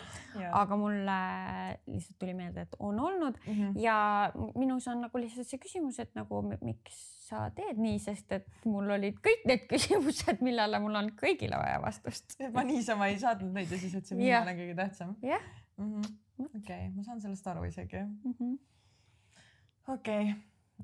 [0.61, 1.19] aga mulle
[1.87, 3.79] lihtsalt tuli meelde, et on olnud Mm -hmm.
[3.81, 8.31] ja minus on nagu lihtsalt see küsimus, et nagu mi- miks sa teed nii, sest
[8.35, 12.37] et mul olid kõik need küsimused, millele mul on kõigile vaja vastust.
[12.55, 15.15] ma niisama ei saatnud neid ja siis ütlesin, viimane on kõige tähtsam.
[15.25, 15.47] jah.
[16.49, 18.05] okei, ma saan sellest aru isegi.
[18.31, 18.55] Mhm.
[19.95, 20.33] okei.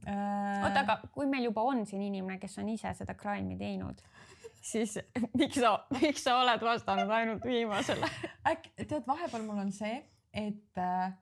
[0.04, 4.02] Äh, oota, aga kui meil juba on siin inimene, kes on ise seda crime'i teinud,
[4.72, 4.98] siis
[5.38, 8.10] miks sa, miks sa oled vastanud ainult viimasele?
[8.52, 10.02] äkki tead, vahepeal mul on see,
[10.36, 11.14] et äh,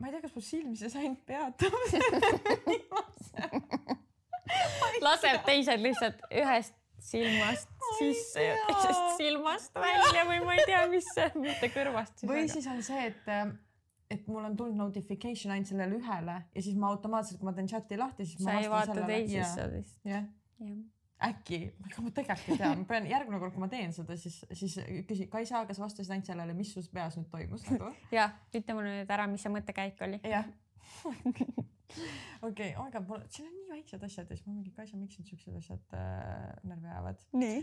[0.00, 1.72] ma ei tea, kas mu silm siis ainult peatab
[5.06, 11.08] laseb teised lihtsalt ühest silmast sisse ja teisest silmast välja või ma ei tea, mis
[11.14, 12.58] see, mitte kõrvast või siis.
[12.58, 13.30] siis on see, et,
[14.12, 17.70] et mul on tulnud notification ainult sellele ühele ja siis ma automaatselt, kui ma teen
[17.70, 20.00] chati lahti, siis ma sa ei vaata teisesse vist.
[20.08, 20.26] jah,
[20.64, 20.80] jah.
[21.26, 21.58] Äkki,
[22.00, 24.78] ma tegelikult ei tea, ma pean järgmine kord, kui ma teen seda, siis, siis
[25.08, 27.90] küsi, Kaisa, kas vastasid ainult sellele, mis sul peas nüüd toimus nagu?
[28.18, 30.20] jah, ütle mulle nüüd ära, mis see mõttekäik oli.
[30.24, 30.48] jah.
[32.48, 35.32] okei, aga mul, siin on nii väiksed asjad ja siis ma mingi, Kaisa, miks nüüd
[35.32, 37.24] siuksed asjad äh, närvi ajavad?
[37.36, 37.62] nii.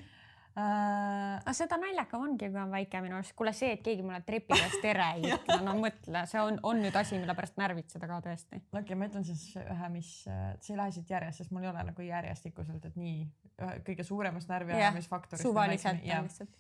[0.58, 3.36] Aga seda naljakam ongi, kui on väike minu arust.
[3.38, 6.82] kuule, see, et keegi mulle trepi peal tere ei ütle, no mõtle, see on, on
[6.82, 8.62] nüüd asi, mille pärast närvitseda ka tõesti.
[8.72, 11.72] okei okay,, ma ütlen siis ühe, mis, see ei lähe siit järjest, sest mul ei
[11.74, 13.28] ole nagu järjestikuselt, et nii
[13.86, 15.46] kõige suuremast närviajamisfaktorist.
[15.46, 16.58] suvaliselt lihtsalt.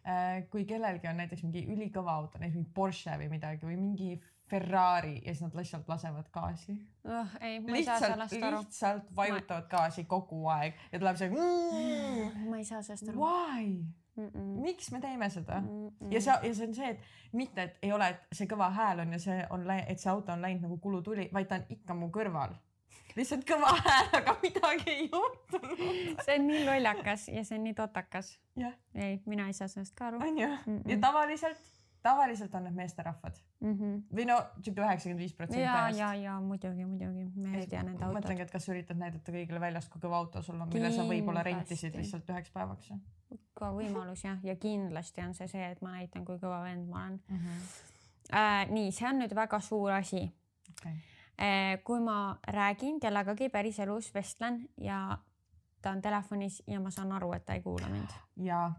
[0.00, 4.14] Äh, kui kellelgi on näiteks mingi ülikõva auto, näiteks mingi Porsche või midagi või mingi
[4.50, 7.26] Ferrari ja siis nad lihtsalt lasevad gaasi oh,.
[7.40, 8.58] ei, ma ei saa sellest aru.
[8.58, 9.70] lihtsalt vajutavad ma...
[9.76, 12.46] gaasi kogu aeg ja tuleb see mm,.
[12.50, 13.24] ma ei saa sellest aru.
[13.24, 13.80] Why?
[14.16, 14.62] Mm -mm.
[14.62, 15.88] miks me teeme seda mm?
[15.88, 16.14] -mm.
[16.14, 16.98] ja see, ja see on see, et
[17.32, 20.32] mitte, et ei ole, et see kõva hääl on ja see on, et see auto
[20.32, 22.54] on läinud nagu kulutuli, vaid ta on ikka mu kõrval.
[23.16, 25.78] lihtsalt kõva hääl, aga midagi ei juhtunud.
[26.24, 28.38] see on nii lollakas ja see on nii totakas.
[28.58, 28.74] Yeah.
[28.94, 30.18] ei, mina ei saa sellest ka aru.
[30.28, 30.48] on ju?
[30.86, 33.72] ja tavaliselt tavaliselt on need meesterahvad mm.
[33.72, 34.16] -hmm.
[34.16, 35.98] või no sihuke üheksakümmend viis protsenti ajast.
[35.98, 38.18] ja, ja, ja muidugi, muidugi, me ei tea nende autod.
[38.18, 41.44] mõtlengi, et kas üritad näidata kõigile väljast, kui kõva auto sul on, mille sa võib-olla
[41.46, 42.92] rentisid lihtsalt üheks päevaks.
[43.54, 47.04] ka võimalus jah, ja kindlasti on see see, et ma näitan, kui kõva vend ma
[47.04, 47.36] olen mm.
[47.36, 47.88] -hmm.
[48.30, 50.20] Äh, nii, see on nüüd väga suur asi
[50.70, 50.92] okay..
[51.40, 55.18] Äh, kui ma räägin kellegagi päriselus, vestlen ja
[55.82, 58.08] ta on telefonis ja ma saan aru, et ta ei kuula mind.
[58.36, 58.70] ja ja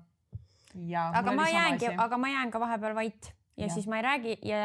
[1.14, 4.38] aga ma jäängi, aga ma jään ka vahepeal vait ja, ja siis ma ei räägi
[4.48, 4.60] ja,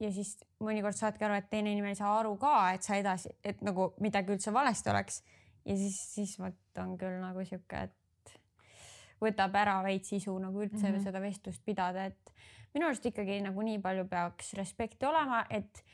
[0.00, 3.32] ja siis mõnikord saadki aru, et teine inimene ei saa aru ka, et sa edasi,
[3.44, 5.22] et nagu midagi üldse valesti oleks.
[5.64, 8.36] ja siis, siis vot on küll nagu sihuke, et
[9.22, 11.04] võtab ära veits isu nagu üldse mm -hmm.
[11.04, 12.32] seda vestlust pidada, et
[12.74, 15.84] minu arust ikkagi nagu nii palju peaks respekti olema, et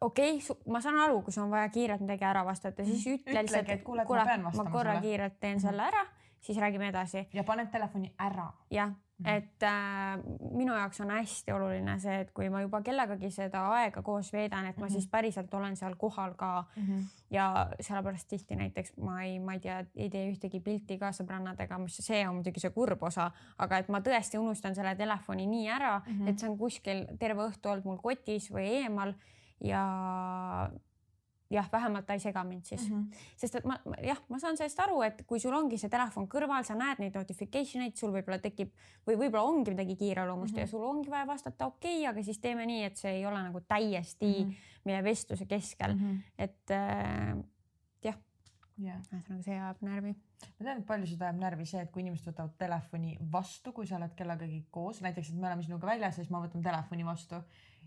[0.00, 3.14] okei okay,, ma saan aru, kui sul on vaja kiirelt midagi ära vastata, siis mhm.
[3.14, 5.00] ütle lihtsalt, et kuule, kuule, ma korra sulle.
[5.00, 5.68] kiirelt teen mm -hmm.
[5.68, 6.06] selle ära
[6.40, 7.28] siis räägime edasi.
[7.32, 8.52] ja paned telefoni ära.
[8.70, 9.28] jah, mhm.
[9.28, 10.18] et äh,
[10.56, 14.66] minu jaoks on hästi oluline see, et kui ma juba kellegagi seda aega koos veedan,
[14.66, 14.92] et ma mm -hmm.
[14.92, 16.82] siis päriselt olen seal kohal ka mm.
[16.82, 17.04] -hmm.
[17.30, 21.78] ja sellepärast tihti näiteks ma ei, ma ei tea, ei tee ühtegi pilti ka sõbrannadega,
[21.78, 25.68] mis see on muidugi see kurb osa, aga et ma tõesti unustan selle telefoni nii
[25.68, 26.28] ära mm, -hmm.
[26.28, 29.14] et see on kuskil terve õhtu olnud mul kotis või eemal
[29.60, 30.70] ja
[31.50, 33.28] jah, vähemalt ta ei sega mind siis mm, -hmm.
[33.36, 36.64] sest et ma jah, ma saan sellest aru, et kui sul ongi see telefon kõrval,
[36.64, 38.72] sa näed neid notification eid, sul võib-olla tekib
[39.08, 40.66] või võib-olla ongi midagi kiireloomust mm -hmm.
[40.68, 43.42] ja sul ongi vaja vastata okei okay,, aga siis teeme nii, et see ei ole
[43.42, 44.82] nagu täiesti mm -hmm.
[44.84, 46.20] meie vestluse keskel mm, -hmm.
[46.38, 47.36] et äh,
[48.02, 48.18] jah
[48.78, 49.00] yeah..
[49.00, 50.14] ühesõnaga, see ajab närvi.
[50.58, 53.96] ma tean, et paljusid ajab närvi see, et kui inimesed võtavad telefoni vastu, kui sa
[53.96, 57.42] oled kellegagi koos, näiteks, et me oleme sinuga väljas ja siis ma võtan telefoni vastu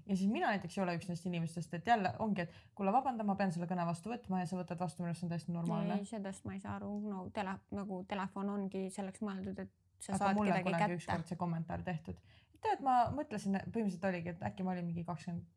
[0.08, 3.26] ja siis mina näiteks ei ole üks nendest inimestest, et jälle ongi, et kuule, vabanda,
[3.28, 5.56] ma pean selle kõne vastu võtma ja sa võtad vastu, minu arust see on täiesti
[5.56, 6.00] normaalne.
[6.10, 10.32] sellest ma ei saa aru, no tele, nagu telefon ongi selleks mõeldud, et sa Aga
[10.32, 10.98] saad kedagi kätte.
[11.00, 12.20] ükskord see kommentaar tehtud.
[12.62, 15.48] tead, ma mõtlesin, põhimõtteliselt oligi, et äkki ma olin mingi kakskümmend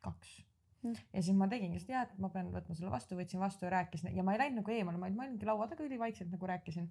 [0.00, 0.38] kaks
[0.80, 0.96] Mm.
[1.12, 4.14] ja siis ma tegingi seda, et ma pean võtma selle vastu, võtsin vastu ja rääkisin
[4.16, 6.86] ja ma ei läinud nagu eemale, ma olingi laua taga ülivaikselt nagu rääkisin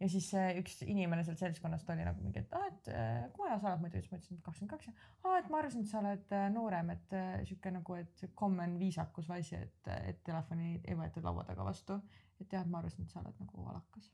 [0.00, 0.28] ja siis
[0.60, 3.84] üks inimene sealt seltskonnast oli nagu mingi, et aa, et äh, kui vana sa oled
[3.84, 4.90] muidu, siis ma ütlesin kakskümmend kaks.
[5.22, 8.76] aa, et ma arvasin, et sa oled äh, noorem, et äh, sihuke nagu, et common
[8.80, 11.96] viisakus või asi, et, et telefoni ei võetud laua taga vastu.
[12.40, 14.10] et jah, et ma arvasin, et sa oled nagu alakas.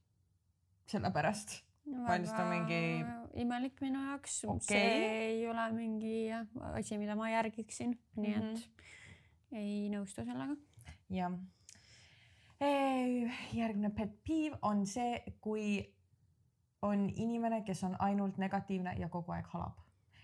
[0.93, 1.57] sellepärast
[1.91, 2.07] no,.
[2.07, 2.83] ta mingi.
[3.43, 4.69] imelik minu jaoks okay..
[4.69, 6.15] see ei ole mingi
[6.77, 9.59] asi, mida ma järgiksin, nii et mm -hmm.
[9.65, 10.55] ei nõustu sellega.
[11.11, 11.35] jah
[13.53, 15.95] järgmine pet peeve on see, kui
[16.83, 19.83] on inimene, kes on ainult negatiivne ja kogu aeg halab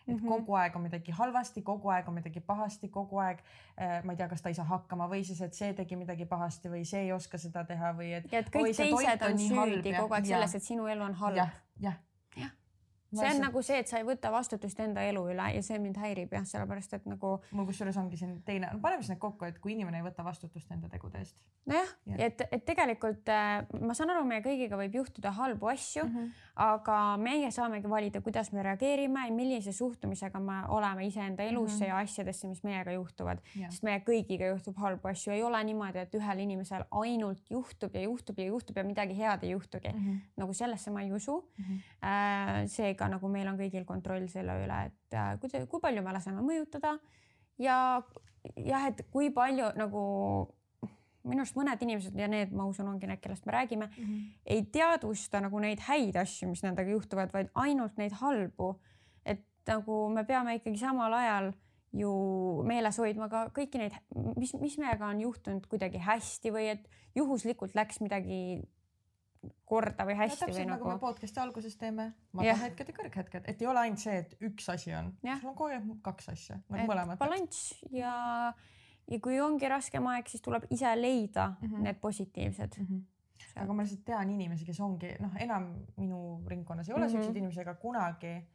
[0.08, 0.28] et mm -hmm.
[0.28, 4.16] kogu aeg on midagi halvasti, kogu aeg on midagi pahasti, kogu aeg äh, ma ei
[4.16, 7.00] tea, kas ta ei saa hakkama või siis, et see tegi midagi pahasti või see
[7.00, 8.32] ei oska seda teha või et.
[8.32, 11.36] ja et kõik oi, teised on süüdi kogu aeg selles, et sinu elu on halb.
[11.36, 11.98] jah, jah.
[13.14, 13.40] See on see...
[13.40, 16.44] nagu see, et sa ei võta vastutust enda elu üle ja see mind häirib jah,
[16.48, 17.38] sellepärast et nagu.
[17.56, 20.70] mul kusjuures ongi siin teine, paneme siis need kokku, et kui inimene ei võta vastutust
[20.74, 21.36] enda tegude eest.
[21.70, 26.04] nojah ja., et, et tegelikult äh, ma saan aru, meie kõigiga võib juhtuda halbu asju
[26.04, 26.44] mm, -hmm.
[26.66, 31.88] aga meie saamegi valida, kuidas me reageerime, millise suhtumisega me oleme iseenda elusse mm -hmm.
[31.88, 33.40] ja asjadesse, mis meiega juhtuvad,
[33.70, 38.02] sest meie kõigiga juhtub halbu asju, ei ole niimoodi, et ühel inimesel ainult juhtub ja
[38.02, 40.04] juhtub ja juhtub ja midagi head ei juhtugi mm.
[40.04, 40.20] -hmm.
[40.36, 41.64] nagu sellesse ma ei usu mm.
[41.64, 42.66] -hmm.
[42.66, 46.14] see seega nagu meil on kõigil kontroll selle üle, et äh, kui, kui palju me
[46.14, 46.98] laseme mõjutada
[47.58, 48.02] ja
[48.56, 50.02] jah, et kui palju nagu
[51.28, 54.26] minu arust mõned inimesed ja need, ma usun, ongi need, kellest me räägime mm, -hmm.
[54.46, 58.80] ei teadvusta nagu neid häid asju, mis nendega juhtuvad, vaid ainult neid halbu.
[59.24, 61.52] et nagu me peame ikkagi samal ajal
[61.92, 63.92] ju meeles hoidma ka kõiki neid,
[64.36, 68.62] mis, mis meiega on juhtunud kuidagi hästi või et juhuslikult läks midagi
[69.64, 71.00] korda või no hästi täpselt või nagu me nagu.
[71.00, 75.12] podcast'i alguses teeme, madalhetked ja kõrghetked, et ei ole ainult see, et üks asi on,
[75.40, 77.18] sul on kogu aeg kaks asja, nagu et mõlemad.
[77.18, 78.14] balanss ja,
[79.08, 81.74] ja kui ongi raskem aeg, siis tuleb ise leida mm Mhm.
[81.74, 81.82] -hmm.
[81.82, 82.84] need positiivsed mm.
[82.84, 83.00] Mhm.
[83.56, 87.14] aga ma lihtsalt tean inimesi, kes ongi noh, enam minu ringkonnas ei ole mm Mhm.
[87.14, 87.22] -hmm.
[87.22, 88.46] siukseid inimesi, aga kunagi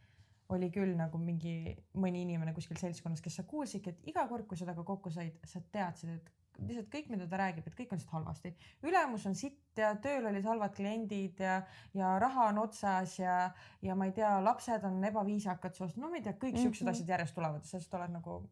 [0.49, 4.57] oli küll nagu mingi mõni inimene kuskil seltskonnas, kes sa kuulsidki, et iga kord, kui
[4.57, 7.97] sa temaga kokku said, sa teadsid, et lihtsalt kõik, mida ta räägib, et kõik on
[7.97, 8.55] lihtsalt halvasti.
[8.83, 11.61] ülemus on sitt ja tööl olid halvad kliendid ja,
[11.93, 16.15] ja raha on otsas ja, ja ma ei tea, lapsed on ebaviisakad soost, no ma
[16.15, 16.91] ei tea, kõik siuksed Mhm.
[16.91, 18.49] asjad järjest tulevad, sellest oled nagu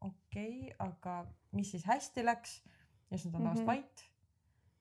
[0.00, 2.62] okei okay,, aga mis siis hästi läks
[3.10, 3.66] ja siis nad on tavaliselt Mhm.
[3.66, 4.13] vait ja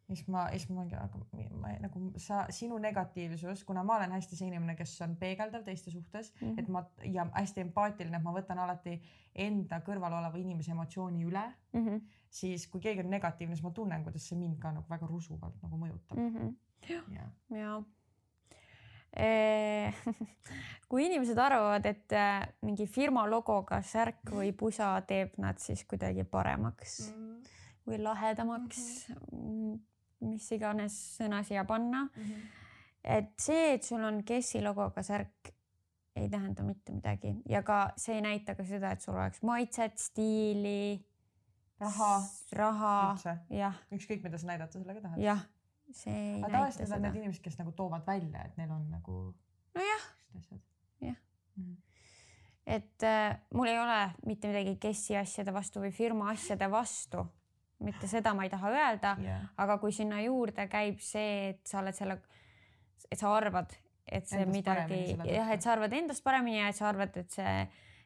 [0.08, 1.20] siis ma, siis ma mingi, aga
[1.62, 5.92] ma nagu sa, sinu negatiivsus, kuna ma olen hästi see inimene, kes on peegeldav teiste
[5.92, 6.54] suhtes mm, Mhm.
[6.54, 6.60] -hmm.
[6.60, 9.02] et ma ja hästi empaatiline, et ma võtan alati
[9.36, 11.88] enda kõrval oleva inimese emotsiooni üle, mm.
[11.88, 12.02] -hmm.
[12.30, 15.62] siis kui keegi on negatiivne, siis ma tunnen, kuidas see mind ka nagu väga rusuvalt
[15.62, 16.56] nagu mõjutab Mm -hmm.
[16.90, 17.84] ja ja
[20.90, 26.24] kui inimesed arvavad, et äh, mingi firma logoga särk või pusa teeb nad siis kuidagi
[26.24, 27.36] paremaks mm..
[27.88, 28.80] või lahedamaks
[29.32, 29.76] mm,
[30.24, 32.08] mis iganes sõna siia panna.
[32.14, 32.46] -hmm.
[33.04, 35.54] et see, et sul on Kessi logoga särk,
[36.16, 39.98] ei tähenda mitte midagi ja ka see ei näita ka seda, et sul oleks maitset,
[39.98, 41.06] stiili,
[41.82, 42.12] raha,
[42.54, 42.96] raha,
[43.50, 45.22] jah, ükskõik mida sa näidata sellega tahad.
[45.22, 45.46] jah,
[45.92, 48.86] see ei aga näita tavaliselt need seda inimesed, kes nagu toovad välja, et neil on
[48.92, 49.20] nagu
[49.76, 50.06] nojah,
[51.02, 51.18] Jah.
[51.58, 51.78] mm..
[52.78, 57.26] et äh, mul ei ole mitte midagi Kessi asjade vastu või firma asjade vastu,
[57.84, 59.48] mitte seda ma ei taha öelda, Yeah.
[59.58, 62.20] aga kui sinna juurde käib see, et sa oled selle,
[63.12, 63.74] et sa arvad,
[64.08, 67.32] et see Endast midagi jah, et sa arvad endast paremini ja et sa arvad, et
[67.32, 67.56] see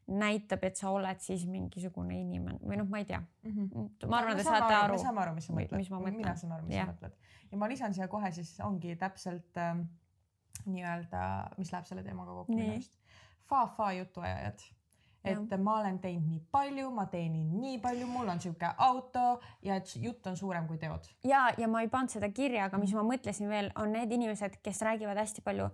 [0.07, 3.19] näitab, et sa oled siis mingisugune inimene või noh, ma ei tea.
[3.43, 4.07] Mm -hmm.
[4.07, 4.99] ma arvan, te saate aru me.
[4.99, 6.15] saame aru, mis sa mõtled.
[6.15, 6.87] mina saan aru, mis Jah.
[6.87, 7.17] sa mõtled.
[7.51, 9.81] ja ma lisan siia kohe siis ongi täpselt ähm,
[10.65, 12.93] nii-öelda, mis läheb selle teemaga kokku minu arust.
[13.47, 14.59] Fa-fa jutuajajad.
[15.27, 15.59] Et Jah.
[15.59, 19.95] ma olen teinud nii palju, ma teenin nii palju, mul on sihuke auto ja et
[19.95, 21.07] jutt on suurem kui teod.
[21.23, 23.05] ja, ja ma ei pannud seda kirja, aga mis Mhm.
[23.05, 25.69] ma mõtlesin veel, on need inimesed, kes räägivad hästi palju,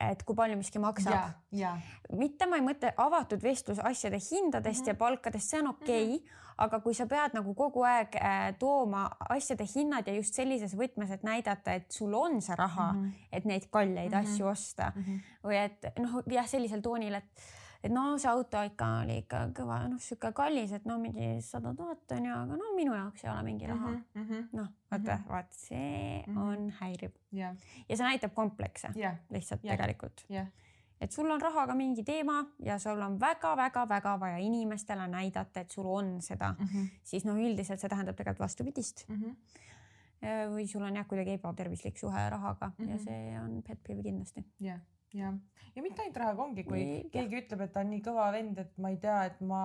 [0.00, 1.76] et kui palju miski maksab ja, ja,
[2.12, 4.88] mitte ma ei mõtle avatud vestlus asjade hindadest mm -hmm.
[4.88, 6.26] ja palkadest, see on okei okay,,
[6.58, 11.10] aga kui sa pead nagu kogu aeg äh, tooma asjade hinnad ja just sellises võtmes,
[11.10, 13.06] et näidata, et sul on see raha mm, Mhm.
[13.08, 13.28] -hmm.
[13.32, 14.26] et neid kalleid mm Mhm.
[14.26, 14.32] -hmm.
[14.32, 15.10] asju osta mm Mhm.
[15.16, 15.48] -hmm.
[15.48, 17.24] või et noh, jah, sellisel toonil, et
[17.84, 21.74] et no see auto ikka oli ikka kõva, noh, sihuke kallis, et no mingi sada
[21.74, 24.04] tuhat on ju, aga no minu jaoks ei ole mingi raha mm.
[24.28, 24.48] -hmm.
[24.52, 26.36] noh, vaata Mhm., vaat see Mhm.
[26.38, 27.54] on häirib ja,
[27.88, 29.76] ja see näitab komplekse ja, lihtsalt Jah.
[29.76, 30.46] tegelikult ja,
[31.00, 35.86] et sul on rahaga mingi teema ja sul on väga-väga-väga vaja inimestele näidata, et sul
[35.86, 36.84] on seda, Mhm.
[37.02, 39.06] siis noh, üldiselt see tähendab tegelikult vastupidist.
[40.50, 42.90] või sul on jah, kuidagi ebatervislik suhe rahaga mm -hmm.
[42.90, 43.04] ja Mhm.
[43.04, 44.44] see on pet peeve kindlasti.
[44.60, 44.78] ja,
[45.14, 45.32] ja,
[45.76, 47.10] ja mitte ainult rahaga ongi, kui Nii, jah.
[47.14, 49.62] keegi ütleb, et ta on nii kõva vend, et ma ei tea, et ma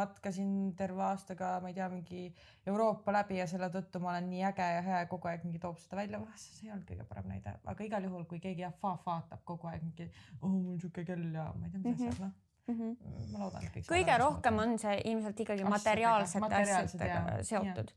[0.00, 2.26] matkasin terve aastaga, ma ei tea, mingi
[2.70, 5.58] Euroopa läbi ja selle tõttu ma olen nii äge ja hea ja kogu aeg mingi
[5.62, 8.74] toob seda välja, see ei olnud kõige parem näide, aga igal juhul, kui keegi jah,
[8.82, 10.10] faatab kogu aeg mingi,
[10.42, 12.08] oh mul on sihuke kell ja ma ei tea, mis Mhm.
[12.08, 13.86] asjad, noh, ma loodan, et kõik.
[13.88, 17.90] kõige rohkem on see ilmselt ikkagi Asjadega, materiaalsete asjadega jaa, seotud.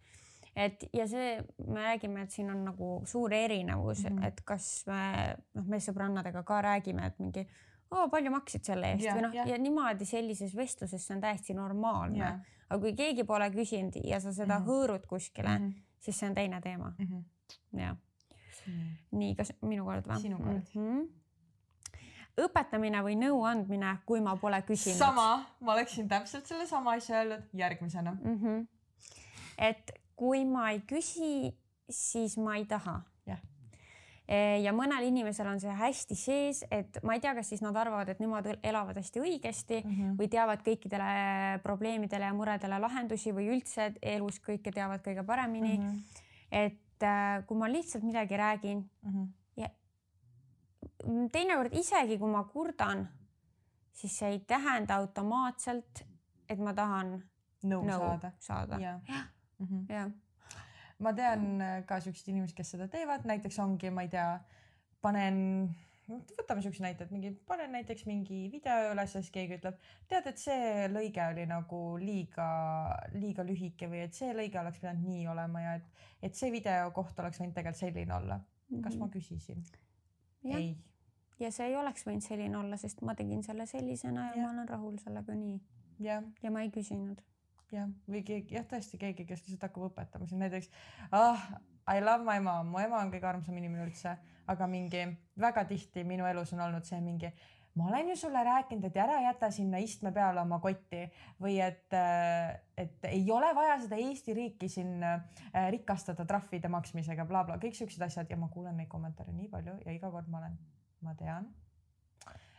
[0.55, 1.35] Et ja see,
[1.67, 4.17] me räägime, et siin on nagu suur erinevus mm.
[4.17, 4.25] -hmm.
[4.27, 7.47] et kas me noh, me sõbrannadega ka räägime, et mingi
[7.91, 11.53] oo, palju maksid selle eest Jah, või noh, ja niimoodi sellises vestluses see on täiesti
[11.53, 12.39] normaalne
[12.73, 14.63] aga kui keegi pole küsinud ja sa seda mm.
[14.63, 14.69] -hmm.
[14.69, 15.65] hõõrud kuskile mm.
[15.67, 15.81] -hmm.
[15.99, 16.93] siis see on teine teema.
[17.77, 17.97] jah,
[18.67, 20.21] nii, nii, kas minu kord või?
[20.21, 20.69] Sinu kord.
[20.75, 21.07] -hmm.
[22.45, 24.97] õpetamine või nõuandmine, kui ma pole küsinud.
[24.97, 28.17] sama, ma oleksin täpselt sellesama asja öelnud järgmisena.
[28.23, 28.39] mm.
[28.39, 28.67] -hmm.
[29.57, 31.51] et kui ma ei küsi,
[31.89, 33.01] siis ma ei taha.
[33.27, 33.39] Jah.
[34.63, 38.09] ja mõnel inimesel on see hästi sees, et ma ei tea, kas siis nad arvavad,
[38.09, 39.91] et nemad elavad hästi õigesti mm.
[39.91, 40.13] -hmm.
[40.19, 45.83] või teavad kõikidele probleemidele ja muredele lahendusi või üldse elus kõike teavad kõige paremini mm.
[45.83, 46.23] -hmm.
[46.51, 48.85] et äh, kui ma lihtsalt midagi räägin
[49.55, 49.69] ja
[51.31, 53.07] teinekord isegi kui ma kurdan,
[53.93, 56.05] siis see ei tähenda automaatselt,
[56.49, 57.23] et ma tahan
[57.63, 58.31] nõu nõu saada.
[58.39, 58.79] saada.
[58.79, 59.29] jah.
[59.89, 60.11] jah,
[60.99, 64.27] ma tean äh, ka siukseid inimesi, kes seda teevad, näiteks ongi, ma ei tea,
[65.03, 65.37] panen,
[66.07, 69.79] võtame siukse näite, et mingi panen näiteks mingi video üles ja siis keegi ütleb,
[70.11, 72.47] tead, et see lõige oli nagu liiga,
[73.15, 76.89] liiga lühike või et see lõige oleks pidanud nii olema ja et, et see video
[76.95, 78.39] koht oleks võinud tegelikult selline olla.
[78.83, 79.61] kas ma küsisin?
[80.43, 80.49] Mhm.
[80.51, 80.73] jah, ei.
[81.39, 84.55] ja see ei oleks võinud selline olla, sest ma tegin selle sellisena ja, ja ma
[84.55, 85.61] olen rahul sellega nii
[86.03, 87.21] ja ma ei küsinud.
[87.73, 90.69] jah, või keegi jah, tõesti keegi, kes lihtsalt hakkab õpetama siin näiteks
[91.11, 91.47] ah,
[91.89, 94.15] I love my mom, mu ema on kõige armsam inimene üldse,
[94.47, 95.03] aga mingi
[95.39, 97.31] väga tihti minu elus on olnud see mingi
[97.75, 101.01] ma olen ju sulle rääkinud, et ära jäta sinna istme peale oma kotti
[101.41, 105.23] või et, äh, et ei ole vaja seda Eesti riiki siin äh,
[105.73, 108.29] rikastada trahvide maksmisega bla,, blablabla, kõik siuksed asjad.
[108.29, 110.59] Ja ma kuulen neid kommentaare nii palju ja iga kord ma olen,
[111.01, 111.49] ma tean.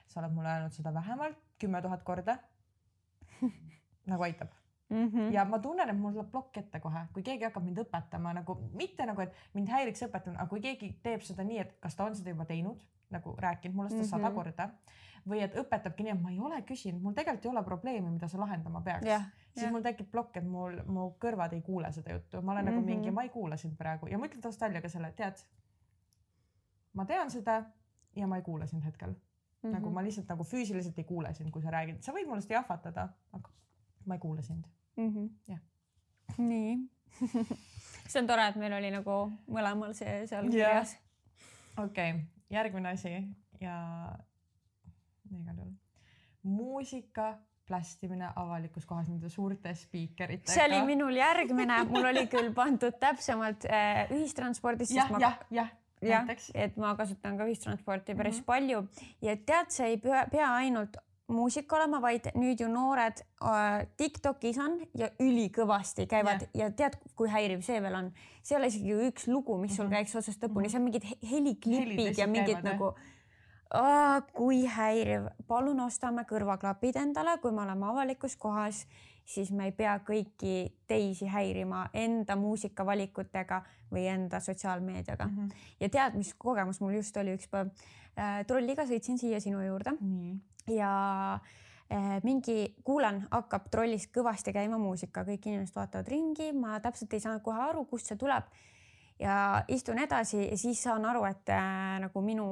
[0.07, 2.39] sa oled mulle öelnud seda vähemalt kümme tuhat korda.
[4.11, 5.33] Nagu aitab Mm -hmm.
[5.33, 8.57] ja ma tunnen, et mul tuleb plokk ette kohe, kui keegi hakkab mind õpetama nagu
[8.73, 12.05] mitte nagu, et mind häiriks õpetamine, aga kui keegi teeb seda nii, et kas ta
[12.05, 14.11] on seda juba teinud nagu rääkinud mulle seda mm -hmm.
[14.11, 14.69] sada korda
[15.29, 18.29] või et õpetabki nii, et ma ei ole küsinud, mul tegelikult ei ole probleemi, mida
[18.29, 19.25] sa lahendama peaks yeah,.
[19.53, 19.73] siis yeah.
[19.73, 22.75] mul tekib plokk, et mul, mu kõrvad ei kuule seda juttu, ma olen mm -hmm.
[22.75, 23.15] nagu mingi, mhm.
[23.15, 25.45] ma ei kuula sind praegu ja ma ütlen tast välja ka selle, tead.
[26.93, 27.65] ma tean seda
[28.17, 29.17] ja ma ei kuula sind hetkel mm.
[29.63, 29.73] -hmm.
[29.73, 32.55] nagu ma lihtsalt nagu füüsiliselt ei kuule sind, kui sa räägid, sa võid mulle seda
[32.55, 33.49] jahvatada, aga
[34.07, 35.09] ma ei kuule sind mm.
[35.09, 35.31] -hmm.
[35.47, 35.61] jah.
[36.39, 36.79] nii
[38.11, 40.97] see on tore, et meil oli nagu mõlemal see seal kirjas.
[41.77, 43.15] okei okay järgmine asi
[43.61, 43.77] ja
[45.31, 45.73] igal juhul
[46.43, 47.35] muusika
[47.67, 50.53] plästimine avalikus kohas nende suurte spiikeritega.
[50.53, 54.93] see oli minul järgmine, mul oli küll pandud täpsemalt äh, ühistranspordis.
[54.93, 55.73] jah, jah, jah
[56.05, 58.45] jah, et ma kasutan ka ühistransporti päris mm -hmm.
[58.45, 58.89] palju
[59.23, 60.97] ja tead, see ei pea, pea ainult
[61.33, 66.67] muusika olema, vaid nüüd ju noored äh, Tiktokis on ja ülikõvasti käivad yeah.
[66.67, 69.87] ja tead, kui häiriv see veel on, see ei ole isegi üks lugu, mis sul
[69.87, 70.05] mm -hmm.
[70.05, 70.71] käiks otsast lõpuni -hmm.
[70.71, 72.93] see on mingid heliklipid ja mingid käivad, nagu
[73.75, 78.87] oh, kui häiriv, palun ostame kõrvaklapid endale, kui me oleme avalikus kohas,
[79.25, 85.37] siis me ei pea kõiki teisi häirima enda muusikavalikutega või enda sotsiaalmeediaga mm.
[85.37, 85.69] -hmm.
[85.81, 87.71] ja tead, mis kogemus mul just oli üks päev
[88.19, 88.47] äh,.
[88.47, 89.97] trolliga sõitsin siia sinu juurde
[90.71, 90.93] ja
[91.91, 97.23] eh, mingi, kuulan, hakkab trollis kõvasti käima muusika, kõik inimesed vaatavad ringi, ma täpselt ei
[97.25, 98.45] saanud kohe aru, kust see tuleb.
[99.19, 102.47] ja istun edasi ja siis saan aru, et äh, nagu minu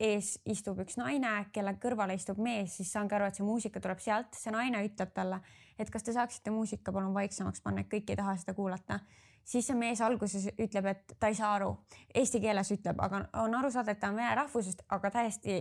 [0.00, 4.00] ees istub üks naine, kelle kõrvale istub mees, siis saangi aru, et see muusika tuleb
[4.02, 5.40] sealt, see naine ütleb talle,
[5.78, 9.00] et kas te saaksite muusika palun vaiksemaks panna, et kõik ei taha seda kuulata.
[9.44, 11.76] siis see mees alguses ütleb, et ta ei saa aru,
[12.14, 15.60] eesti keeles ütleb, aga on aru saada, et ta on vene rahvusest, aga täiesti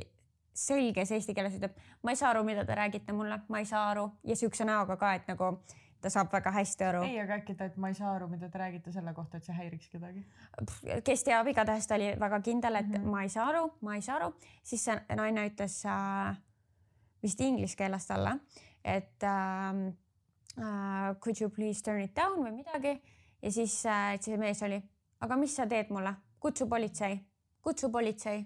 [0.54, 3.88] selges eesti keeles ütleb, ma ei saa aru, mida te räägite mulle, ma ei saa
[3.92, 5.50] aru ja siukse näoga ka, et nagu
[6.04, 7.02] ta saab väga hästi aru.
[7.08, 9.48] ei, aga äkki ta, et ma ei saa aru, mida te räägite selle kohta, et
[9.48, 10.24] see häiriks kedagi.
[11.08, 13.12] kes teab, igatahes ta oli väga kindel, et mm -hmm.
[13.16, 16.36] ma ei saa aru, ma ei saa aru, siis see naine ütles äh,
[17.24, 18.38] vist inglise keeles talle,
[18.84, 19.94] et äh,
[20.58, 23.02] uh, could you please turn it down või midagi
[23.42, 24.82] ja siis äh, see mees oli,
[25.22, 27.20] aga mis sa teed mulle, kutsu politsei,
[27.62, 28.44] kutsu politsei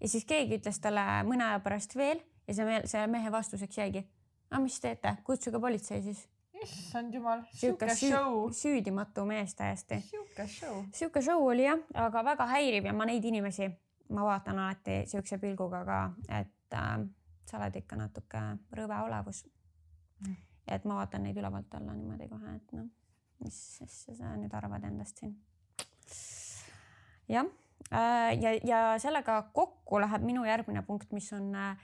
[0.00, 4.04] ja siis keegi ütles talle mõne aja pärast veel ja see, see mehe vastuseks jäigi.
[4.50, 6.24] aga mis teete, kutsuge politsei siis.
[6.62, 8.48] issand jumal, sihuke show.
[8.52, 10.00] süüdimatu mees täiesti.
[10.10, 10.82] sihuke show.
[10.94, 13.70] sihuke show oli jah, aga väga häiriv ja ma neid inimesi,
[14.08, 16.00] ma vaatan alati siukse pilguga ka,
[16.40, 16.98] et äh,
[17.46, 18.44] sa oled ikka natuke
[18.76, 19.44] rõve olevus
[20.20, 20.36] mm..
[20.68, 22.90] et ma vaatan neid ülevalt alla niimoodi kohe, et noh,
[23.44, 25.36] mis asja sa nüüd arvad endast siin.
[27.28, 27.46] jah
[27.90, 31.76] ja, ja sellega kokku läheb minu järgmine punkt, mis on äh,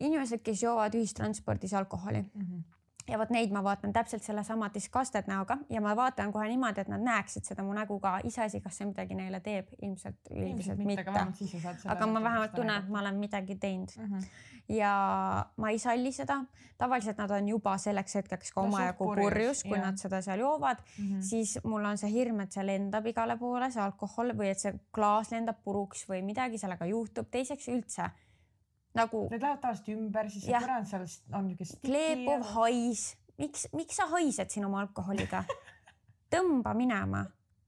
[0.00, 2.46] inimesed, kes joovad ühistranspordis alkoholi mm.
[2.46, 2.62] -hmm
[3.08, 6.88] ja vot neid ma vaatan täpselt sellesama disgusted näoga ja ma vaatan kohe niimoodi, et
[6.88, 11.04] nad näeksid seda mu nägu ka, iseasi, kas see midagi neile teeb, ilmselt üldiselt mitte,
[11.04, 11.74] mitte..
[11.92, 14.04] aga ma vähemalt tunnen, et ma olen midagi teinud mm.
[14.04, 14.26] -hmm.
[14.76, 14.94] ja
[15.56, 16.40] ma ei salli seda,
[16.78, 19.86] tavaliselt nad on juba selleks hetkeks ka omajagu purjus, kui jah.
[19.86, 21.22] nad seda seal joovad mm, -hmm.
[21.22, 24.74] siis mul on see hirm, et see lendab igale poole, see alkohol või et see
[24.92, 27.28] klaas lendab puruks või midagi sellega juhtub.
[27.30, 28.10] teiseks üldse
[28.94, 29.26] nagu.
[29.30, 31.82] Need lähevad tavaliselt ümber, siis see põrand seal on niisugune.
[31.88, 33.04] kleepuv hais,
[33.40, 35.44] miks, miks sa haised siin oma alkoholiga
[36.34, 37.24] tõmba minema,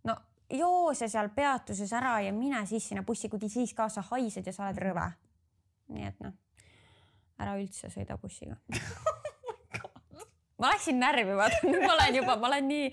[0.09, 0.17] no
[0.51, 4.47] joo see seal peatuses ära ja mine siis sinna bussi, kuigi siis ka sa haised
[4.47, 5.11] ja sa oled rõve.
[5.95, 6.35] nii et noh,
[7.39, 8.59] ära üldse sõida bussiga
[10.61, 12.87] ma läksin närvi, vaata nüüd ma olen juba, ma olen nii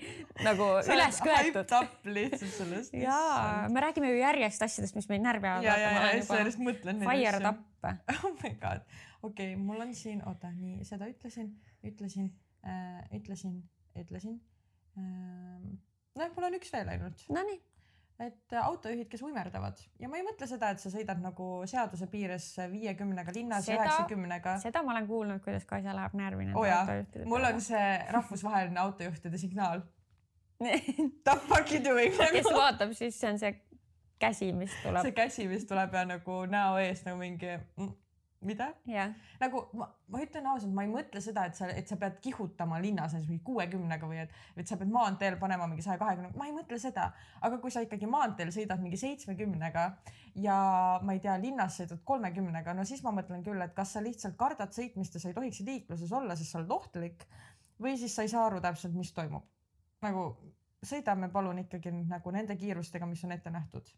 [0.46, 1.74] nagu sa üles köetud.
[2.16, 2.96] lihtsalt sellest.
[2.98, 5.68] jaa, me räägime ju järjest asjadest, mis meid närvi ajavad.
[5.68, 7.04] ja, ja, ja, ja järjest mõtlen.
[7.04, 7.94] Fire tappe.
[8.20, 8.84] oh my god,
[9.22, 11.52] okei okay,, mul on siin, oota, nii seda ütlesin,
[11.84, 12.32] ütlesin
[12.66, 13.60] äh,, ütlesin,
[14.00, 14.40] ütlesin
[15.00, 15.70] äh,.
[16.20, 17.24] noh, mul on üks veel ainult.
[17.32, 17.60] Nonii
[18.22, 22.46] et autojuhid, kes uimerdavad ja ma ei mõtle seda, et sa sõidad nagu seaduse piires
[22.70, 24.58] viiekümnega linnas, üheksakümnega.
[24.62, 27.26] seda ma olen kuulnud, kuidas Kaisa läheb närvi nende oh autojuhtide.
[27.30, 29.82] mul on see rahvusvaheline autojuhtide signaal
[31.26, 33.54] The fuck you doing kes vaatab, siis see on see
[34.22, 35.02] käsi, mis tuleb.
[35.02, 37.90] see käsi, mis tuleb ja nagu näo ees nagu mingi mm,
[38.48, 38.68] mida?
[39.40, 42.80] nagu ma, ma ütlen ausalt, ma ei mõtle seda, et sa, et sa pead kihutama
[42.82, 46.48] linnas näiteks mingi kuuekümnega või et, et sa pead maanteel panema mingi saja kahekümne, ma
[46.48, 47.10] ei mõtle seda.
[47.44, 49.86] aga kui sa ikkagi maanteel sõidad mingi seitsmekümnega
[50.44, 50.58] ja
[51.02, 54.36] ma ei tea, linnas sõidad kolmekümnega, no siis ma mõtlen küll, et kas sa lihtsalt
[54.40, 57.26] kardad sõitmist ja sa ei tohiks liikluses olla, sest sa oled ohtlik
[57.80, 59.46] või siis sa ei saa aru täpselt, mis toimub.
[60.04, 60.28] nagu
[60.84, 63.88] sõidame palun ikkagi nagu nende kiirustega, mis on ette nähtud.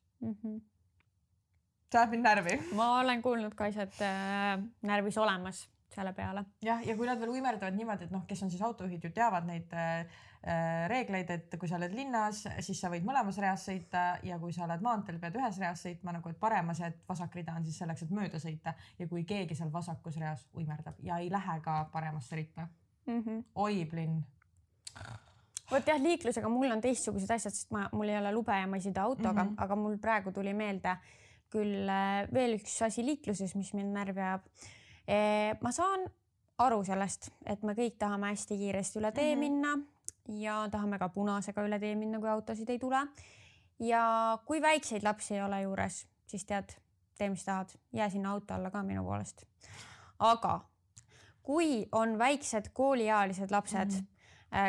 [1.97, 4.53] See ajab mind närvi ma olen kuulnud ka asjad äh,
[4.87, 5.65] närvis olemas
[5.97, 6.45] selle peale.
[6.65, 9.47] jah, ja kui nad veel uimerdavad niimoodi, et noh, kes on siis autojuhid ju teavad
[9.49, 14.05] neid äh, äh, reegleid, et kui sa oled linnas, siis sa võid mõlemas reas sõita
[14.27, 17.57] ja kui sa oled maanteel, pead ühes reas sõitma nagu, et paremas et vasak rida
[17.57, 21.31] on siis selleks, et mööda sõita ja kui keegi seal vasakus reas uimerdab ja ei
[21.33, 22.69] lähe ka paremasse ritta.
[23.55, 24.25] oi, Blinn.
[25.71, 28.77] vot jah, liiklusega mul on teistsugused asjad, sest ma, mul ei ole lube ja ma
[28.77, 29.49] ei sõida autoga mm.
[29.49, 29.63] -hmm.
[29.65, 30.97] aga mul praegu tuli meelde
[31.57, 34.47] küll äh, veel üks asi liikluses, mis mind närvi ajab.
[35.63, 36.09] ma saan
[36.59, 39.41] aru sellest, et me kõik tahame hästi kiiresti üle tee Mhm.
[39.41, 39.77] minna
[40.41, 43.07] ja tahame ka punasega üle tee minna, kui autosid ei tule.
[43.79, 46.73] ja kui väikseid lapsi ei ole juures, siis tead,
[47.19, 49.45] tee, mis tahad, jää sinna auto alla ka minu poolest.
[50.19, 50.61] aga
[51.43, 54.16] kui on väiksed kooliealised lapsed mm, -hmm.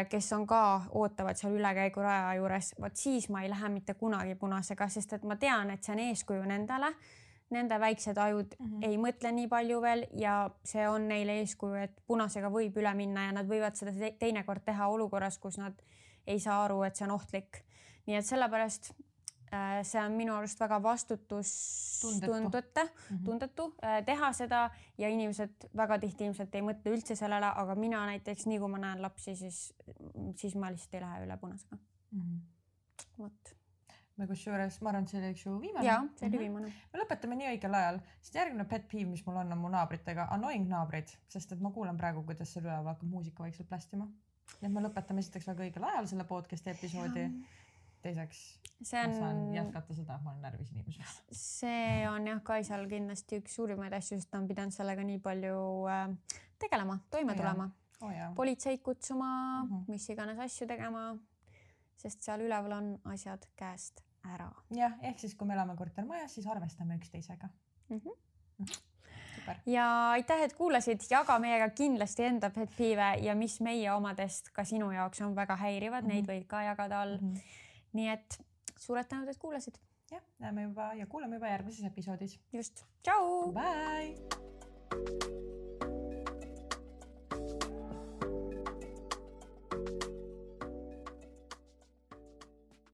[0.09, 4.88] Kes on ka, ootavad seal ülekäiguraja juures, vot siis ma ei lähe mitte kunagi punasega,
[4.89, 6.91] sest et ma tean, et see on eeskuju nendele.
[7.49, 8.84] Nende väiksed ajud mm -hmm.
[8.84, 13.23] ei mõtle nii palju veel ja see on neile eeskuju, et punasega võib üle minna
[13.25, 15.73] ja nad võivad seda te- teinekord teha olukorras, kus nad
[16.28, 17.63] ei saa aru, et see on ohtlik.
[18.07, 19.07] nii et sellepärast äh,
[19.83, 22.61] see on minu arust väga vastutustundetu,
[23.25, 24.69] tundetu äh, teha seda
[24.99, 28.81] ja inimesed väga tihti ilmselt ei mõtle üldse sellele, aga mina näiteks nii kui ma
[28.83, 29.61] näen lapsi, siis,
[30.35, 31.79] siis ma lihtsalt ei lähe üle punasega.
[33.19, 33.53] vot.
[34.17, 35.85] me kusjuures, ma arvan, et see oli üks ju viimane.
[35.87, 36.73] ja see oli viimane.
[36.93, 40.27] me lõpetame nii õigel ajal, sest järgmine pet peeve, mis mul on, on mu naabritega,
[40.35, 44.09] annoying naabrid, sest et ma kuulan praegu, kuidas seal üleval hakkab muusika vaikselt plästima.
[44.59, 47.29] nii et me lõpetame esiteks väga õigel ajal selle podcast'i episoodi.
[48.08, 48.41] teiseks,
[48.82, 51.24] see ma saan on, jätkata seda, et ma olen närvis inimesest.
[51.32, 55.60] see on jah, Kaisal kindlasti üks suurimaid asju, sest ta on pidanud sellega nii palju
[55.91, 56.08] äh,
[56.60, 57.41] tegelema, toime Jaa.
[57.41, 57.70] tulema,
[58.18, 58.32] jaa.
[58.36, 59.30] politseid kutsuma
[59.64, 59.80] mm, Mhm.
[59.80, 59.91] -hmm.
[59.91, 61.18] mis iganes asju tegema.
[61.97, 64.03] sest seal üleval on asjad käest
[64.34, 67.49] ära jah, ehk siis, kui me elame kortermajas, siis arvestame üksteisega.
[67.89, 67.99] mm.
[67.99, 68.76] -hmm.
[69.36, 69.55] super.
[69.66, 74.64] ja aitäh, et kuulasid, jaga meiega kindlasti enda pet peeve ja mis meie omadest ka
[74.64, 76.14] sinu jaoks on väga häirivad mm, -hmm.
[76.14, 77.34] neid võid ka jagada all mm.
[77.34, 77.41] -hmm.
[77.93, 78.39] Nii et
[78.77, 79.79] suured tänud, et kuulasid.
[80.11, 82.39] jah, näeme juba ja kuuleme juba järgmises episoodis.
[82.53, 83.51] just, tšau.
[83.53, 85.25] Bye.